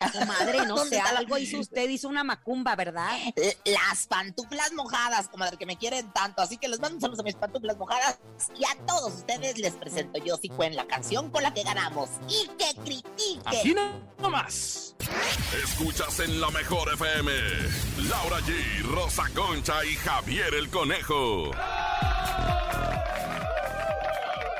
Madre. 0.01 0.19
Comadre, 0.19 0.65
no 0.65 0.75
¿Dónde 0.75 0.95
sé, 0.97 1.01
algo 1.01 1.37
hizo 1.37 1.59
usted, 1.59 1.87
hizo 1.89 2.07
una 2.07 2.23
macumba, 2.23 2.75
¿verdad? 2.75 3.11
Eh, 3.35 3.57
Las 3.65 4.07
pantuflas 4.07 4.71
mojadas, 4.73 5.27
comadre, 5.29 5.57
que 5.57 5.65
me 5.65 5.77
quieren 5.77 6.11
tanto. 6.11 6.41
Así 6.41 6.57
que 6.57 6.67
les 6.67 6.79
mando 6.79 6.99
saludos 6.99 7.19
a 7.19 7.23
mis 7.23 7.35
pantuflas 7.35 7.77
mojadas. 7.77 8.19
Y 8.57 8.65
a 8.65 8.75
todos 8.85 9.13
ustedes 9.13 9.57
les 9.57 9.73
presento 9.73 10.19
yo, 10.23 10.37
sí, 10.37 10.51
en 10.59 10.75
la 10.75 10.85
canción 10.85 11.29
con 11.29 11.43
la 11.43 11.53
que 11.53 11.63
ganamos. 11.63 12.09
Y 12.27 12.47
que 12.57 12.73
critique. 12.83 13.41
Aquí 13.45 13.73
no, 13.73 13.91
no 14.19 14.29
más. 14.29 14.95
Escuchas 15.63 16.19
en 16.19 16.39
la 16.39 16.49
mejor 16.51 16.93
FM. 16.93 17.31
Laura 18.09 18.39
G, 18.39 18.83
Rosa 18.83 19.23
Concha 19.35 19.83
y 19.85 19.95
Javier 19.95 20.53
el 20.53 20.69
Conejo. 20.69 21.51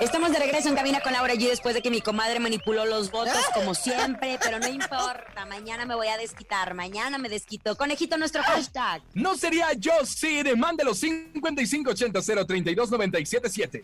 Estamos 0.01 0.31
de 0.31 0.39
regreso 0.39 0.67
en 0.67 0.73
cabina 0.73 0.99
con 1.01 1.13
Laura 1.13 1.35
G 1.35 1.47
después 1.47 1.75
de 1.75 1.83
que 1.83 1.91
mi 1.91 2.01
comadre 2.01 2.39
manipuló 2.39 2.87
los 2.87 3.11
votos 3.11 3.37
como 3.53 3.75
siempre, 3.75 4.39
pero 4.43 4.57
no 4.57 4.67
importa, 4.67 5.45
mañana 5.47 5.85
me 5.85 5.93
voy 5.93 6.07
a 6.07 6.17
desquitar, 6.17 6.73
mañana 6.73 7.19
me 7.19 7.29
desquito. 7.29 7.75
Conejito, 7.75 8.17
nuestro 8.17 8.41
hashtag. 8.41 9.03
No 9.13 9.37
sería 9.37 9.73
yo, 9.73 9.91
sí, 10.03 10.41
mándelo 10.57 10.95
5580-032-977. 10.95 13.83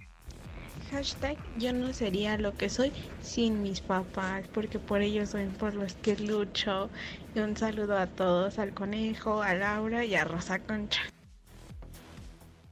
Hashtag 0.89 1.38
yo 1.60 1.71
no 1.71 1.93
sería 1.93 2.36
lo 2.39 2.58
que 2.58 2.69
soy 2.69 2.91
sin 3.21 3.62
mis 3.62 3.82
papás, 3.82 4.45
porque 4.51 4.80
por 4.80 5.03
ellos 5.03 5.30
soy 5.30 5.45
por 5.45 5.75
los 5.75 5.93
que 5.93 6.15
lucho. 6.15 6.89
Y 7.36 7.41
un 7.41 7.56
saludo 7.56 7.95
a 7.95 8.08
todos, 8.08 8.58
al 8.58 8.73
conejo, 8.73 9.43
a 9.43 9.53
Laura 9.53 10.03
y 10.03 10.15
a 10.15 10.23
Rosa 10.23 10.58
Concha. 10.58 11.01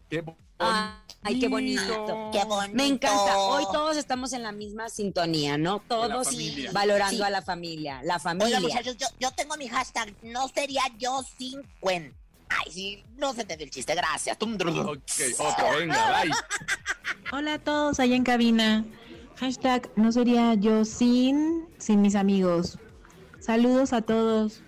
Qué 0.10 0.24
Ay, 1.28 1.40
qué 1.40 1.48
bonito. 1.48 2.30
Qué 2.32 2.44
bonito. 2.46 2.76
Me 2.76 2.86
encanta. 2.86 3.38
Hoy 3.38 3.64
todos 3.74 3.98
estamos 3.98 4.32
en 4.34 4.44
la 4.44 4.52
misma 4.52 4.90
sintonía, 4.90 5.58
¿no? 5.58 5.80
Todos 5.88 6.30
valorando 6.72 7.18
Sí. 7.18 7.24
a 7.24 7.30
la 7.30 7.42
familia, 7.42 8.02
la 8.04 8.20
familia. 8.20 8.60
muchachos, 8.60 8.96
yo, 8.98 9.08
yo 9.20 9.32
tengo 9.32 9.58
mi 9.58 9.68
hashtag. 9.68 10.14
No 10.22 10.48
sería 10.50 10.84
yo 10.98 11.24
sin 11.38 11.62
Cuen. 11.80 12.14
Ay, 12.48 12.72
sí, 12.72 13.04
no 13.18 13.34
se 13.34 13.44
te 13.44 13.58
dio 13.58 13.66
el 13.66 13.72
chiste, 13.72 13.96
gracias. 13.96 14.38
Ok, 14.40 14.52
otro, 15.40 15.78
venga, 15.80 16.22
bye. 16.22 16.32
Hola 17.32 17.56
a 17.56 17.60
todos 17.60 18.00
allá 18.00 18.16
en 18.16 18.24
cabina. 18.24 18.86
Hashtag 19.38 19.90
no 19.96 20.12
sería 20.12 20.54
yo 20.54 20.86
sin, 20.86 21.68
sin 21.80 22.02
mis 22.02 22.16
amigos. 22.16 22.78
Saludos 23.40 23.94
a 23.94 24.02
todos. 24.02 24.62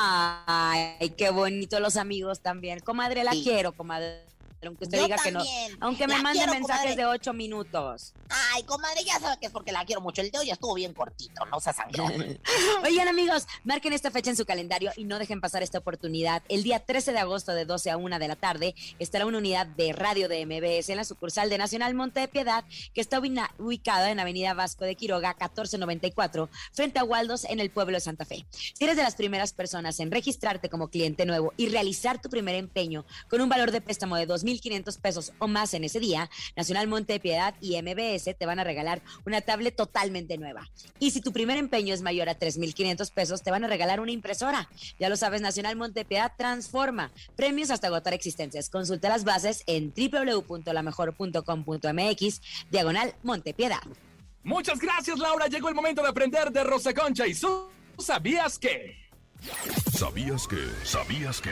Ay, 0.00 1.10
qué 1.16 1.30
bonito 1.30 1.80
los 1.80 1.96
amigos 1.96 2.40
también. 2.40 2.78
Comadre, 2.80 3.24
la 3.24 3.32
Sí. 3.32 3.42
quiero, 3.42 3.72
comadre. 3.72 4.27
Aunque 4.66 4.84
usted 4.84 4.98
Yo 4.98 5.04
diga 5.04 5.16
que 5.22 5.30
no. 5.30 5.42
Aunque 5.80 6.06
me 6.06 6.18
mande 6.20 6.38
quiero, 6.38 6.52
mensajes 6.52 6.82
comadre. 6.82 6.96
de 6.96 7.06
ocho 7.06 7.32
minutos. 7.32 8.12
Ay, 8.28 8.62
comadre, 8.64 9.04
ya 9.04 9.18
sabe 9.20 9.38
que 9.40 9.46
es 9.46 9.52
porque 9.52 9.72
la 9.72 9.84
quiero 9.84 10.00
mucho. 10.00 10.20
El 10.20 10.30
de 10.30 10.38
hoy 10.38 10.50
estuvo 10.50 10.74
bien 10.74 10.94
cortito, 10.94 11.44
no 11.46 11.60
se 11.60 11.72
sangrón. 11.72 12.12
Oigan, 12.84 13.08
amigos, 13.08 13.46
marquen 13.64 13.92
esta 13.92 14.10
fecha 14.10 14.30
en 14.30 14.36
su 14.36 14.44
calendario 14.44 14.90
y 14.96 15.04
no 15.04 15.18
dejen 15.18 15.40
pasar 15.40 15.62
esta 15.62 15.78
oportunidad. 15.78 16.42
El 16.48 16.62
día 16.62 16.80
13 16.80 17.12
de 17.12 17.18
agosto 17.18 17.52
de 17.52 17.64
12 17.64 17.90
a 17.90 17.96
1 17.96 18.18
de 18.18 18.28
la 18.28 18.36
tarde 18.36 18.74
estará 18.98 19.26
una 19.26 19.38
unidad 19.38 19.66
de 19.66 19.92
radio 19.92 20.28
de 20.28 20.44
MBS 20.44 20.90
en 20.90 20.96
la 20.96 21.04
sucursal 21.04 21.48
de 21.50 21.58
Nacional 21.58 21.94
Monte 21.94 22.20
de 22.20 22.28
Piedad, 22.28 22.64
que 22.94 23.00
está 23.00 23.20
ubicada 23.58 24.10
en 24.10 24.20
Avenida 24.20 24.54
Vasco 24.54 24.84
de 24.84 24.96
Quiroga, 24.96 25.30
1494, 25.30 26.48
frente 26.72 26.98
a 26.98 27.04
Waldos, 27.04 27.44
en 27.44 27.60
el 27.60 27.70
pueblo 27.70 27.96
de 27.96 28.00
Santa 28.00 28.24
Fe. 28.24 28.46
Si 28.50 28.84
eres 28.84 28.96
de 28.96 29.02
las 29.02 29.14
primeras 29.14 29.52
personas 29.52 30.00
en 30.00 30.10
registrarte 30.10 30.68
como 30.68 30.88
cliente 30.88 31.26
nuevo 31.26 31.52
y 31.56 31.68
realizar 31.68 32.20
tu 32.20 32.28
primer 32.28 32.56
empeño 32.56 33.04
con 33.28 33.40
un 33.40 33.48
valor 33.48 33.70
de 33.70 33.80
préstamo 33.80 34.16
de 34.16 34.26
2.500 34.48 35.00
pesos 35.00 35.32
o 35.38 35.48
más 35.48 35.74
en 35.74 35.84
ese 35.84 36.00
día, 36.00 36.30
Nacional 36.56 36.88
Monte 36.88 37.12
de 37.14 37.20
Piedad 37.20 37.54
y 37.60 37.80
MBS 37.80 38.36
te 38.36 38.46
van 38.46 38.58
a 38.58 38.64
regalar 38.64 39.02
una 39.26 39.40
tablet 39.40 39.76
totalmente 39.76 40.38
nueva. 40.38 40.68
Y 40.98 41.10
si 41.10 41.20
tu 41.20 41.32
primer 41.32 41.58
empeño 41.58 41.94
es 41.94 42.02
mayor 42.02 42.28
a 42.28 42.38
3.500 42.38 43.12
pesos, 43.12 43.42
te 43.42 43.50
van 43.50 43.64
a 43.64 43.68
regalar 43.68 44.00
una 44.00 44.12
impresora. 44.12 44.68
Ya 44.98 45.08
lo 45.08 45.16
sabes, 45.16 45.40
Nacional 45.40 45.76
Monte 45.76 46.00
de 46.00 46.04
Piedad 46.04 46.32
transforma. 46.36 47.10
Premios 47.36 47.70
hasta 47.70 47.86
agotar 47.88 48.14
existencias. 48.14 48.70
Consulta 48.70 49.08
las 49.08 49.24
bases 49.24 49.62
en 49.66 49.92
www.lamejor.com.mx, 49.94 52.40
diagonal 52.70 53.14
Montepiedad. 53.22 53.82
Muchas 54.42 54.78
gracias, 54.78 55.18
Laura. 55.18 55.46
Llegó 55.46 55.68
el 55.68 55.74
momento 55.74 56.02
de 56.02 56.08
aprender 56.08 56.50
de 56.50 56.64
Rosa 56.64 56.94
Concha 56.94 57.26
y 57.26 57.34
su 57.34 57.68
¿Sabías 57.98 58.58
qué? 58.58 58.96
¿Sabías 59.92 60.46
que? 60.46 60.68
¿Sabías 60.84 61.40
que? 61.40 61.50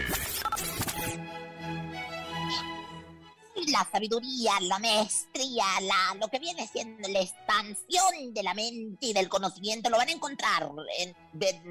La 3.68 3.88
sabiduría, 3.90 4.52
la 4.60 4.78
maestría, 4.78 5.64
la, 5.82 6.14
lo 6.20 6.28
que 6.28 6.38
viene 6.38 6.68
siendo 6.68 7.08
la 7.08 7.20
expansión 7.20 8.34
de 8.34 8.42
la 8.42 8.54
mente 8.54 9.06
y 9.06 9.12
del 9.12 9.28
conocimiento, 9.28 9.88
lo 9.88 9.96
van 9.96 10.08
a 10.08 10.12
encontrar 10.12 10.68
en, 10.98 11.14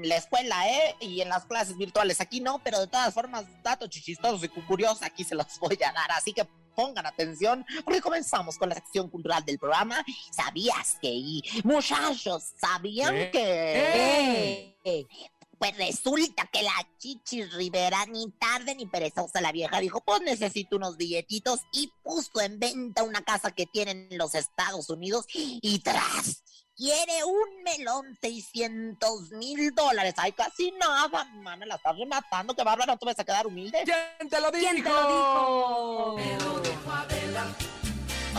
la 0.02 0.16
escuela, 0.16 0.68
¿eh? 0.68 0.96
Y 1.00 1.20
en 1.20 1.28
las 1.28 1.44
clases 1.44 1.76
virtuales. 1.76 2.20
Aquí 2.20 2.40
no, 2.40 2.58
pero 2.62 2.80
de 2.80 2.88
todas 2.88 3.14
formas, 3.14 3.44
datos 3.62 3.88
chichistosos 3.88 4.42
y 4.42 4.48
curiosos 4.48 5.02
aquí 5.02 5.24
se 5.24 5.34
los 5.34 5.46
voy 5.60 5.78
a 5.84 5.92
dar. 5.92 6.10
Así 6.10 6.32
que 6.32 6.46
pongan 6.74 7.06
atención, 7.06 7.64
porque 7.84 8.00
comenzamos 8.00 8.58
con 8.58 8.68
la 8.68 8.74
sección 8.74 9.08
cultural 9.08 9.44
del 9.44 9.58
programa. 9.58 10.04
¿Sabías 10.30 10.96
que? 11.00 11.08
Y 11.08 11.42
muchachos, 11.64 12.52
¿sabían 12.60 13.14
¿Qué? 13.32 14.76
que? 14.84 15.30
Pues 15.58 15.76
resulta 15.76 16.46
que 16.52 16.62
la 16.62 16.88
Chichi 16.98 17.44
Rivera, 17.44 18.04
ni 18.06 18.30
tarde 18.32 18.74
ni 18.74 18.86
perezosa 18.86 19.40
la 19.40 19.52
vieja, 19.52 19.80
dijo, 19.80 20.02
pues 20.04 20.20
necesito 20.20 20.76
unos 20.76 20.96
billetitos 20.96 21.60
y 21.72 21.92
puso 22.02 22.40
en 22.40 22.58
venta 22.58 23.02
una 23.02 23.22
casa 23.22 23.50
que 23.50 23.66
tiene 23.66 23.92
en 23.92 24.18
los 24.18 24.34
Estados 24.34 24.90
Unidos 24.90 25.24
y 25.32 25.78
tras, 25.78 26.42
quiere 26.76 27.24
un 27.24 27.62
melón 27.64 28.16
600 28.20 29.30
mil 29.32 29.74
dólares. 29.74 30.14
Ay, 30.18 30.32
casi 30.32 30.72
nada, 30.72 31.24
mana, 31.36 31.64
la 31.64 31.76
estás 31.76 31.96
rematando, 31.96 32.54
que 32.54 32.62
bárbara, 32.62 32.92
no 32.92 32.98
te 32.98 33.06
vas 33.06 33.18
a 33.18 33.24
quedar 33.24 33.46
humilde. 33.46 33.82
¿Quién 33.84 34.28
te 34.28 34.40
lo 34.40 34.50
dijo? 34.50 34.68
¿Quién 34.68 34.84
te 34.84 34.90
lo 34.90 36.16
dijo? 36.16 36.16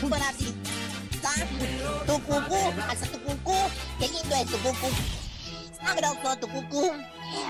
Para 0.10 0.32
ti, 0.34 0.54
tu 2.06 2.22
cucú, 2.24 2.56
alza 2.88 3.08
tu 3.08 3.20
cucú, 3.24 3.56
qué 4.00 4.08
lindo 4.08 4.36
es 4.36 4.46
tu 4.46 4.58
cucú. 4.60 5.17
Sabroso 5.88 6.38
tu 6.38 6.48
cucú, 6.50 6.92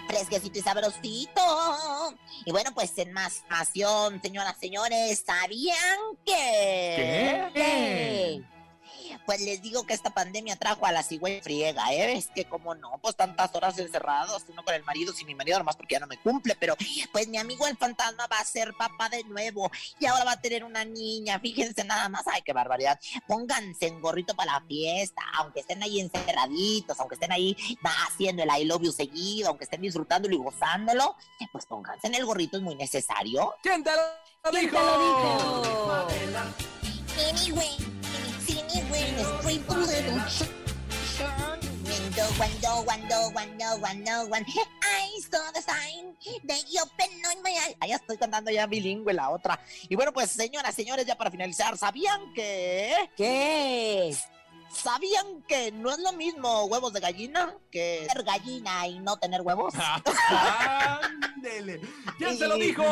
fresquecito 0.07 0.59
y 0.59 0.61
sabrosito. 0.61 1.41
Y 2.45 2.51
bueno, 2.51 2.71
pues 2.75 2.95
en 2.99 3.11
más 3.11 3.37
información, 3.37 4.21
señoras, 4.21 4.55
señores, 4.59 5.23
¿sabían 5.25 5.97
que? 6.23 7.49
¿Qué? 7.53 8.43
Pues 9.27 9.41
les 9.41 9.61
digo 9.61 9.85
que 9.85 9.93
esta 9.93 10.09
pandemia 10.09 10.55
trajo 10.55 10.85
a 10.85 10.91
la 10.93 11.03
cigüeña 11.03 11.43
friega, 11.43 11.91
¿eh? 11.93 12.13
Es 12.17 12.27
que 12.27 12.45
como 12.45 12.73
no, 12.75 12.97
pues 13.01 13.15
tantas 13.17 13.53
horas 13.53 13.77
encerrados, 13.77 14.45
uno 14.47 14.63
con 14.63 14.73
el 14.73 14.85
marido, 14.85 15.11
sin 15.13 15.27
mi 15.27 15.35
marido, 15.35 15.57
nomás 15.59 15.75
porque 15.75 15.95
ya 15.95 15.99
no 15.99 16.07
me 16.07 16.17
cumple, 16.17 16.55
pero 16.57 16.75
pues 17.11 17.27
mi 17.27 17.37
amigo 17.37 17.67
el 17.67 17.75
fantasma 17.75 18.25
va 18.27 18.39
a 18.39 18.45
ser 18.45 18.73
papá 18.73 19.09
de 19.09 19.25
nuevo 19.25 19.69
y 19.99 20.05
ahora 20.05 20.23
va 20.23 20.31
a 20.31 20.41
tener 20.41 20.63
una 20.63 20.85
niña, 20.85 21.39
fíjense 21.41 21.83
nada 21.83 22.07
más, 22.07 22.23
ay, 22.25 22.41
qué 22.41 22.53
barbaridad. 22.53 22.97
Pónganse 23.27 23.87
en 23.87 23.99
gorrito 23.99 24.33
para 24.33 24.53
la 24.53 24.61
fiesta, 24.61 25.21
aunque 25.35 25.59
estén 25.59 25.83
ahí 25.83 25.99
encerraditos, 25.99 26.97
aunque 27.01 27.15
estén 27.15 27.33
ahí 27.33 27.55
haciendo 28.07 28.43
el 28.43 28.49
I 28.49 28.63
love 28.63 28.83
you 28.83 28.93
seguido, 28.93 29.49
aunque 29.49 29.65
estén 29.65 29.81
disfrutándolo 29.81 30.33
y 30.35 30.37
gozándolo, 30.37 31.17
pues 31.51 31.65
pónganse 31.65 32.07
en 32.07 32.15
el 32.15 32.25
gorrito, 32.25 32.55
es 32.55 32.63
muy 32.63 32.75
necesario. 32.75 33.53
¿Quién 33.61 33.83
te 33.83 33.91
lo 33.91 34.51
¿Quién 34.51 34.71
dijo? 34.71 34.77
te 34.77 34.85
lo 34.85 36.07
dijo? 36.07 36.47
Anyway, 37.29 37.96
anyway, 39.47 39.63
straight 39.63 39.67
to 39.67 39.79
little 39.79 40.19
ch- 40.27 40.67
Cuando, 41.87 42.21
cuando, 42.37 42.83
cuando, 42.85 43.31
cuando, 43.33 43.79
cuando, 43.81 44.29
cuando 44.29 44.51
I 44.83 45.21
saw 45.21 45.51
the 45.53 45.61
sign 45.61 46.15
that 46.47 46.63
you 46.69 46.81
opened 46.81 47.25
on 47.25 47.41
my 47.41 47.51
eye. 47.51 47.75
Ah, 47.79 47.87
ya 47.87 47.95
estoy 47.95 48.17
cantando 48.17 48.51
ya 48.51 48.67
bilingüe 48.67 49.13
la 49.13 49.29
otra. 49.29 49.59
Y 49.89 49.95
bueno, 49.95 50.13
pues 50.13 50.31
señoras, 50.31 50.75
señores, 50.75 51.05
ya 51.05 51.15
para 51.15 51.31
finalizar, 51.31 51.77
¿sabían 51.77 52.33
que? 52.33 52.93
¿Qué? 53.15 54.15
¿Sabían 54.71 55.41
que 55.47 55.71
no 55.71 55.91
es 55.91 55.99
lo 55.99 56.11
mismo 56.13 56.65
huevos 56.65 56.93
de 56.93 56.99
gallina 56.99 57.55
que 57.71 58.05
ser 58.11 58.23
gallina 58.23 58.87
y 58.87 58.99
no 58.99 59.17
tener 59.17 59.41
huevos? 59.41 59.73
¿Quién 62.27 62.39
te 62.39 62.47
lo 62.47 62.55
dijo? 62.55 62.83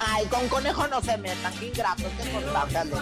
Ay, 0.00 0.26
con 0.26 0.48
conejo 0.48 0.86
no 0.88 1.02
se 1.02 1.18
metan, 1.18 1.52
qué 1.58 1.66
ingratos, 1.66 2.06
qué 2.20 2.30
constancias 2.30 2.86
le 2.86 2.92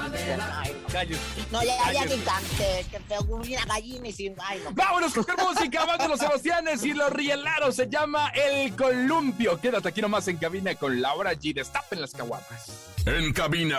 no. 1.51 1.63
Ya, 1.63 1.65
ya 1.65 1.85
Cállate. 1.85 2.17
ni 2.17 2.23
cante, 2.23 2.87
que 2.91 3.01
feo, 3.01 3.23
una 3.29 3.65
gallina 3.65 4.09
y 4.09 4.13
sin... 4.13 4.35
Ay, 4.41 4.61
no. 4.65 4.73
Vámonos 4.73 5.13
con 5.13 5.25
música, 5.37 5.85
van 5.85 5.99
de 5.99 6.09
los 6.09 6.19
Sebastianes 6.19 6.85
y 6.85 6.95
los 6.95 7.13
Rielaros. 7.13 7.77
Se 7.77 7.89
llama 7.89 8.33
El 8.35 8.75
Columpio. 8.75 9.61
Quédate 9.61 9.89
aquí 9.89 10.01
nomás 10.01 10.27
en 10.29 10.37
cabina 10.39 10.75
con 10.75 11.01
Laura 11.01 11.33
G. 11.35 11.55
Destapen 11.55 12.01
las 12.01 12.13
caguamas. 12.13 12.91
En 13.07 13.33
cabina, 13.33 13.79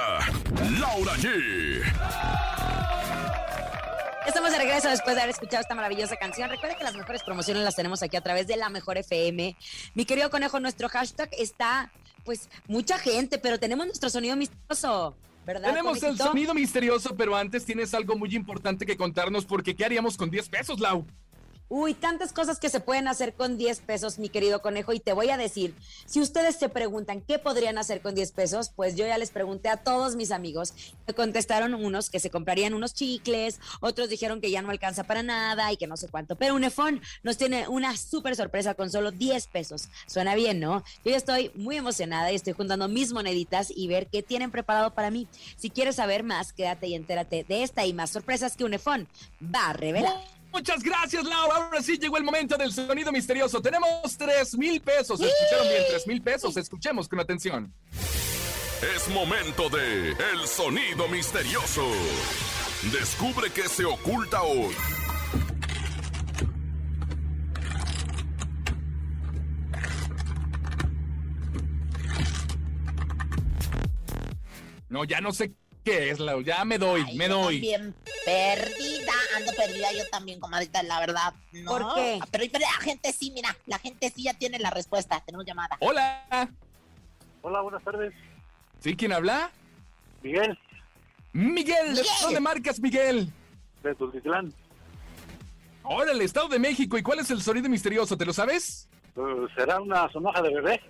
Laura 0.79 1.13
G. 1.17 2.50
Estamos 4.31 4.53
de 4.53 4.59
regreso 4.59 4.87
después 4.87 5.13
de 5.13 5.23
haber 5.23 5.35
escuchado 5.35 5.59
esta 5.59 5.75
maravillosa 5.75 6.15
canción. 6.15 6.49
Recuerda 6.49 6.77
que 6.77 6.85
las 6.85 6.95
mejores 6.95 7.21
promociones 7.21 7.65
las 7.65 7.75
tenemos 7.75 8.01
aquí 8.01 8.15
a 8.15 8.21
través 8.21 8.47
de 8.47 8.55
la 8.55 8.69
mejor 8.69 8.97
FM. 8.97 9.57
Mi 9.93 10.05
querido 10.05 10.29
conejo, 10.29 10.57
nuestro 10.61 10.87
hashtag 10.87 11.27
está, 11.37 11.91
pues, 12.23 12.47
mucha 12.65 12.97
gente, 12.97 13.39
pero 13.39 13.59
tenemos 13.59 13.87
nuestro 13.87 14.09
sonido 14.09 14.37
misterioso, 14.37 15.17
¿verdad? 15.45 15.71
Tenemos 15.71 16.01
el 16.01 16.17
sonido 16.17 16.53
misterioso, 16.53 17.13
pero 17.17 17.35
antes 17.35 17.65
tienes 17.65 17.93
algo 17.93 18.15
muy 18.15 18.33
importante 18.33 18.85
que 18.85 18.95
contarnos 18.95 19.43
porque 19.43 19.75
¿qué 19.75 19.83
haríamos 19.83 20.15
con 20.15 20.31
10 20.31 20.47
pesos, 20.47 20.79
Lau? 20.79 21.05
Uy, 21.73 21.93
tantas 21.93 22.33
cosas 22.33 22.59
que 22.59 22.67
se 22.67 22.81
pueden 22.81 23.07
hacer 23.07 23.33
con 23.33 23.57
10 23.57 23.79
pesos, 23.79 24.19
mi 24.19 24.27
querido 24.27 24.61
conejo, 24.61 24.91
y 24.91 24.99
te 24.99 25.13
voy 25.13 25.29
a 25.29 25.37
decir, 25.37 25.73
si 26.05 26.19
ustedes 26.19 26.57
se 26.57 26.67
preguntan 26.67 27.21
qué 27.21 27.39
podrían 27.39 27.77
hacer 27.77 28.01
con 28.01 28.13
10 28.13 28.33
pesos, 28.33 28.73
pues 28.75 28.97
yo 28.97 29.07
ya 29.07 29.17
les 29.17 29.31
pregunté 29.31 29.69
a 29.69 29.77
todos 29.77 30.17
mis 30.17 30.31
amigos, 30.31 30.73
me 31.07 31.13
contestaron 31.13 31.73
unos 31.73 32.09
que 32.09 32.19
se 32.19 32.29
comprarían 32.29 32.73
unos 32.73 32.93
chicles, 32.93 33.61
otros 33.79 34.09
dijeron 34.09 34.41
que 34.41 34.51
ya 34.51 34.61
no 34.61 34.69
alcanza 34.69 35.05
para 35.05 35.23
nada 35.23 35.71
y 35.71 35.77
que 35.77 35.87
no 35.87 35.95
sé 35.95 36.09
cuánto, 36.09 36.35
pero 36.35 36.55
Unefón 36.55 36.99
nos 37.23 37.37
tiene 37.37 37.69
una 37.69 37.95
súper 37.95 38.35
sorpresa 38.35 38.73
con 38.73 38.91
solo 38.91 39.11
10 39.11 39.47
pesos. 39.47 39.87
Suena 40.07 40.35
bien, 40.35 40.59
¿no? 40.59 40.83
Yo 41.05 41.11
ya 41.11 41.15
estoy 41.15 41.51
muy 41.55 41.77
emocionada 41.77 42.33
y 42.33 42.35
estoy 42.35 42.51
juntando 42.51 42.89
mis 42.89 43.13
moneditas 43.13 43.71
y 43.73 43.87
ver 43.87 44.07
qué 44.07 44.21
tienen 44.21 44.51
preparado 44.51 44.93
para 44.93 45.09
mí. 45.09 45.25
Si 45.55 45.69
quieres 45.69 45.95
saber 45.95 46.23
más, 46.23 46.51
quédate 46.51 46.87
y 46.87 46.95
entérate 46.95 47.45
de 47.45 47.63
esta 47.63 47.85
y 47.85 47.93
más 47.93 48.09
sorpresas 48.09 48.57
que 48.57 48.65
Unefón 48.65 49.07
va 49.41 49.69
a 49.69 49.73
revelar. 49.73 50.40
Muchas 50.51 50.83
gracias, 50.83 51.23
Laura. 51.23 51.55
Ahora 51.55 51.81
sí 51.81 51.97
llegó 51.97 52.17
el 52.17 52.23
momento 52.23 52.57
del 52.57 52.71
sonido 52.71 53.11
misterioso. 53.11 53.61
Tenemos 53.61 54.17
tres 54.17 54.57
mil 54.57 54.81
pesos. 54.81 55.19
¿Escucharon 55.21 55.67
bien? 55.67 55.83
Tres 55.89 56.07
mil 56.07 56.21
pesos. 56.21 56.57
Escuchemos 56.57 57.07
con 57.07 57.19
atención. 57.19 57.73
Es 58.95 59.07
momento 59.09 59.69
de 59.69 60.09
El 60.09 60.47
Sonido 60.47 61.07
Misterioso. 61.07 61.85
Descubre 62.91 63.51
qué 63.51 63.69
se 63.69 63.85
oculta 63.85 64.41
hoy. 64.41 64.75
No, 74.89 75.05
ya 75.05 75.21
no 75.21 75.31
sé 75.31 75.53
qué 75.83 76.09
es, 76.09 76.19
Laura. 76.19 76.43
Ya 76.45 76.65
me 76.65 76.77
doy, 76.77 77.03
me 77.15 77.27
Yo 77.27 77.35
doy. 77.41 77.55
También 77.55 77.95
perdida, 78.25 79.11
ando 79.37 79.51
perdida 79.53 79.91
yo 79.93 80.07
también, 80.11 80.39
comadita, 80.39 80.83
la 80.83 80.99
verdad. 80.99 81.33
No. 81.51 81.71
¿Por 81.71 81.95
qué? 81.95 82.19
Pero, 82.31 82.45
pero 82.51 82.65
la 82.65 82.83
gente 82.83 83.11
sí, 83.13 83.31
mira, 83.31 83.55
la 83.65 83.79
gente 83.79 84.11
sí 84.15 84.23
ya 84.23 84.33
tiene 84.33 84.59
la 84.59 84.69
respuesta. 84.69 85.21
Tenemos 85.25 85.45
llamada. 85.45 85.77
Hola. 85.79 86.49
Hola, 87.41 87.61
buenas 87.61 87.83
tardes. 87.83 88.13
¿Sí? 88.79 88.95
¿Quién 88.95 89.13
habla? 89.13 89.51
Miguel, 90.21 90.57
Miguel. 91.33 91.95
¿De 91.95 92.01
Miguel. 92.01 92.05
dónde 92.21 92.39
marcas, 92.39 92.79
Miguel? 92.79 93.31
de 93.83 93.95
Tultitlán. 93.95 94.53
Ahora, 95.83 96.11
el 96.11 96.21
Estado 96.21 96.47
de 96.49 96.59
México. 96.59 96.97
¿Y 96.97 97.03
cuál 97.03 97.19
es 97.19 97.31
el 97.31 97.41
sonido 97.41 97.67
misterioso? 97.69 98.15
¿Te 98.17 98.25
lo 98.25 98.33
sabes? 98.33 98.87
Uh, 99.15 99.47
¿Será 99.55 99.81
una 99.81 100.09
sonaja 100.11 100.41
de 100.41 100.53
bebé? 100.53 100.81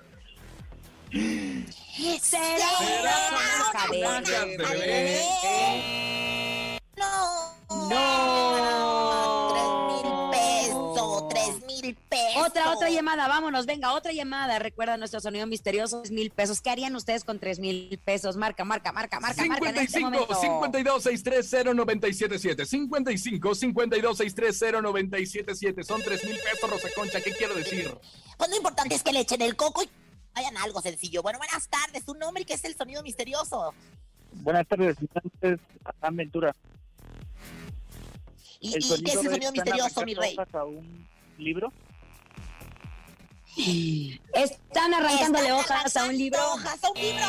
Será 2.22 2.70
una. 2.80 4.22
No. 6.98 7.90
No. 7.90 9.48
Tres 9.52 9.70
mil 9.88 10.32
pesos, 10.32 11.28
tres 11.30 11.66
mil 11.66 11.96
pesos. 12.10 12.48
Otra, 12.48 12.72
otra 12.72 12.90
llamada, 12.90 13.28
vámonos, 13.28 13.66
venga, 13.66 13.94
otra 13.94 14.14
llamada. 14.14 14.60
Recuerda 14.60 14.96
nuestro 14.98 15.20
sonido 15.20 15.46
misterioso, 15.48 16.02
tres 16.02 16.12
mil 16.12 16.32
pesos. 16.32 16.62
¿Qué 16.62 16.70
harían 16.70 16.96
ustedes 16.96 17.26
con 17.26 17.40
tres 17.40 17.60
mil 17.60 18.00
pesos? 18.06 18.38
Marca, 18.38 18.64
marca, 18.64 18.92
marca, 18.94 19.20
marca, 19.20 19.44
marca 19.46 19.70
en 19.70 19.78
este 19.78 20.00
55 20.00 20.10
momento. 20.12 20.36
52 20.36 21.04
630 21.04 21.74
977 21.74 22.66
55 22.66 23.56
52 23.56 24.18
630 24.18 24.82
977 24.82 25.84
Son 25.84 26.02
tres 26.02 26.24
mil 26.24 26.38
pesos, 26.40 26.70
Rosa 26.70 26.88
Concha. 26.96 27.20
¿Qué 27.20 27.34
quiero 27.34 27.54
decir? 27.56 27.94
Pues 28.38 28.50
lo 28.50 28.56
importante 28.56 28.96
es 28.96 29.04
que 29.04 29.12
le 29.12 29.20
echen 29.20 29.42
el 29.42 29.56
coco 29.56 29.84
y 29.84 29.90
vayan 30.34 30.58
a 30.58 30.64
algo 30.64 30.82
sencillo. 30.82 31.22
Bueno, 31.22 31.40
buenas 31.40 31.68
tardes. 31.68 32.06
¿Tu 32.06 32.14
nombre 32.16 32.44
y 32.44 32.46
qué 32.46 32.54
es 32.54 32.64
el 32.66 32.76
sonido 32.76 33.04
misterioso? 33.04 33.74
Buenas 34.34 34.68
tardes, 34.68 35.00
mi 35.02 35.08
nombre 35.14 35.54
es 35.54 35.60
Adán 35.84 36.16
Ventura. 36.16 36.56
¿Y, 38.60 38.70
y 38.70 39.04
qué 39.04 39.12
es 39.12 39.18
el 39.18 39.32
sonido 39.32 39.52
misterioso, 39.52 40.06
mi 40.06 40.14
rey? 40.14 40.38
A 40.54 40.64
un 40.64 41.08
libro. 41.38 41.72
Están 44.34 44.94
arrancándole 44.94 45.50
Están 45.50 45.60
hojas 45.60 45.98
a 45.98 46.06
un 46.06 46.18
libro. 46.18 46.40
Hojas 46.54 46.84
a 46.84 46.90
un 46.90 46.98
libro. 46.98 47.26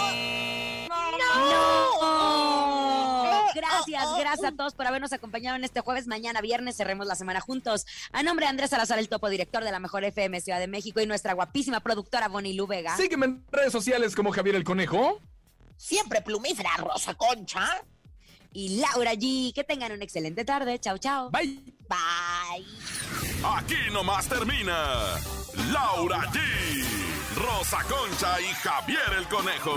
¡No! 1.50 3.31
Gracias, 3.54 4.04
gracias 4.18 4.52
a 4.52 4.56
todos 4.56 4.74
por 4.74 4.86
habernos 4.86 5.12
acompañado 5.12 5.56
en 5.56 5.64
este 5.64 5.80
jueves. 5.80 6.06
Mañana 6.06 6.40
viernes 6.40 6.76
cerremos 6.76 7.06
la 7.06 7.14
semana 7.14 7.40
juntos. 7.40 7.86
A 8.12 8.22
nombre 8.22 8.46
de 8.46 8.50
Andrés 8.50 8.70
Salazar, 8.70 8.98
el 8.98 9.08
topo 9.08 9.28
director 9.28 9.64
de 9.64 9.72
la 9.72 9.78
Mejor 9.78 10.04
FM 10.04 10.40
Ciudad 10.40 10.58
de 10.58 10.68
México 10.68 11.00
y 11.00 11.06
nuestra 11.06 11.34
guapísima 11.34 11.80
productora 11.80 12.28
Bonnie 12.28 12.54
Lu 12.54 12.66
Vega. 12.66 12.96
Sígueme 12.96 13.26
en 13.26 13.44
redes 13.50 13.72
sociales 13.72 14.14
como 14.14 14.32
Javier 14.32 14.56
el 14.56 14.64
Conejo. 14.64 15.20
Siempre 15.76 16.22
plumífera, 16.22 16.70
Rosa 16.78 17.14
Concha. 17.14 17.82
Y 18.52 18.80
Laura 18.80 19.14
G. 19.14 19.52
Que 19.54 19.64
tengan 19.64 19.92
una 19.92 20.04
excelente 20.04 20.44
tarde. 20.44 20.78
Chao, 20.78 20.98
chao. 20.98 21.30
Bye. 21.30 21.58
Bye. 21.88 22.64
Aquí 23.44 23.90
nomás 23.92 24.28
termina 24.28 25.18
Laura 25.72 26.20
G, 26.32 26.38
Rosa 27.36 27.78
Concha 27.88 28.40
y 28.40 28.52
Javier 28.54 29.00
el 29.18 29.26
Conejo. 29.28 29.74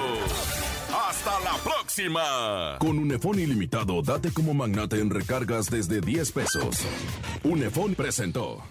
Hasta 1.08 1.40
la 1.40 1.58
próxima. 1.64 2.78
Con 2.80 3.00
Unefón 3.00 3.40
ilimitado, 3.40 4.02
date 4.02 4.32
como 4.32 4.54
magnate 4.54 5.00
en 5.00 5.10
recargas 5.10 5.70
desde 5.70 6.02
10 6.02 6.32
pesos. 6.32 6.86
Unefón 7.44 7.96
presentó. 7.96 8.64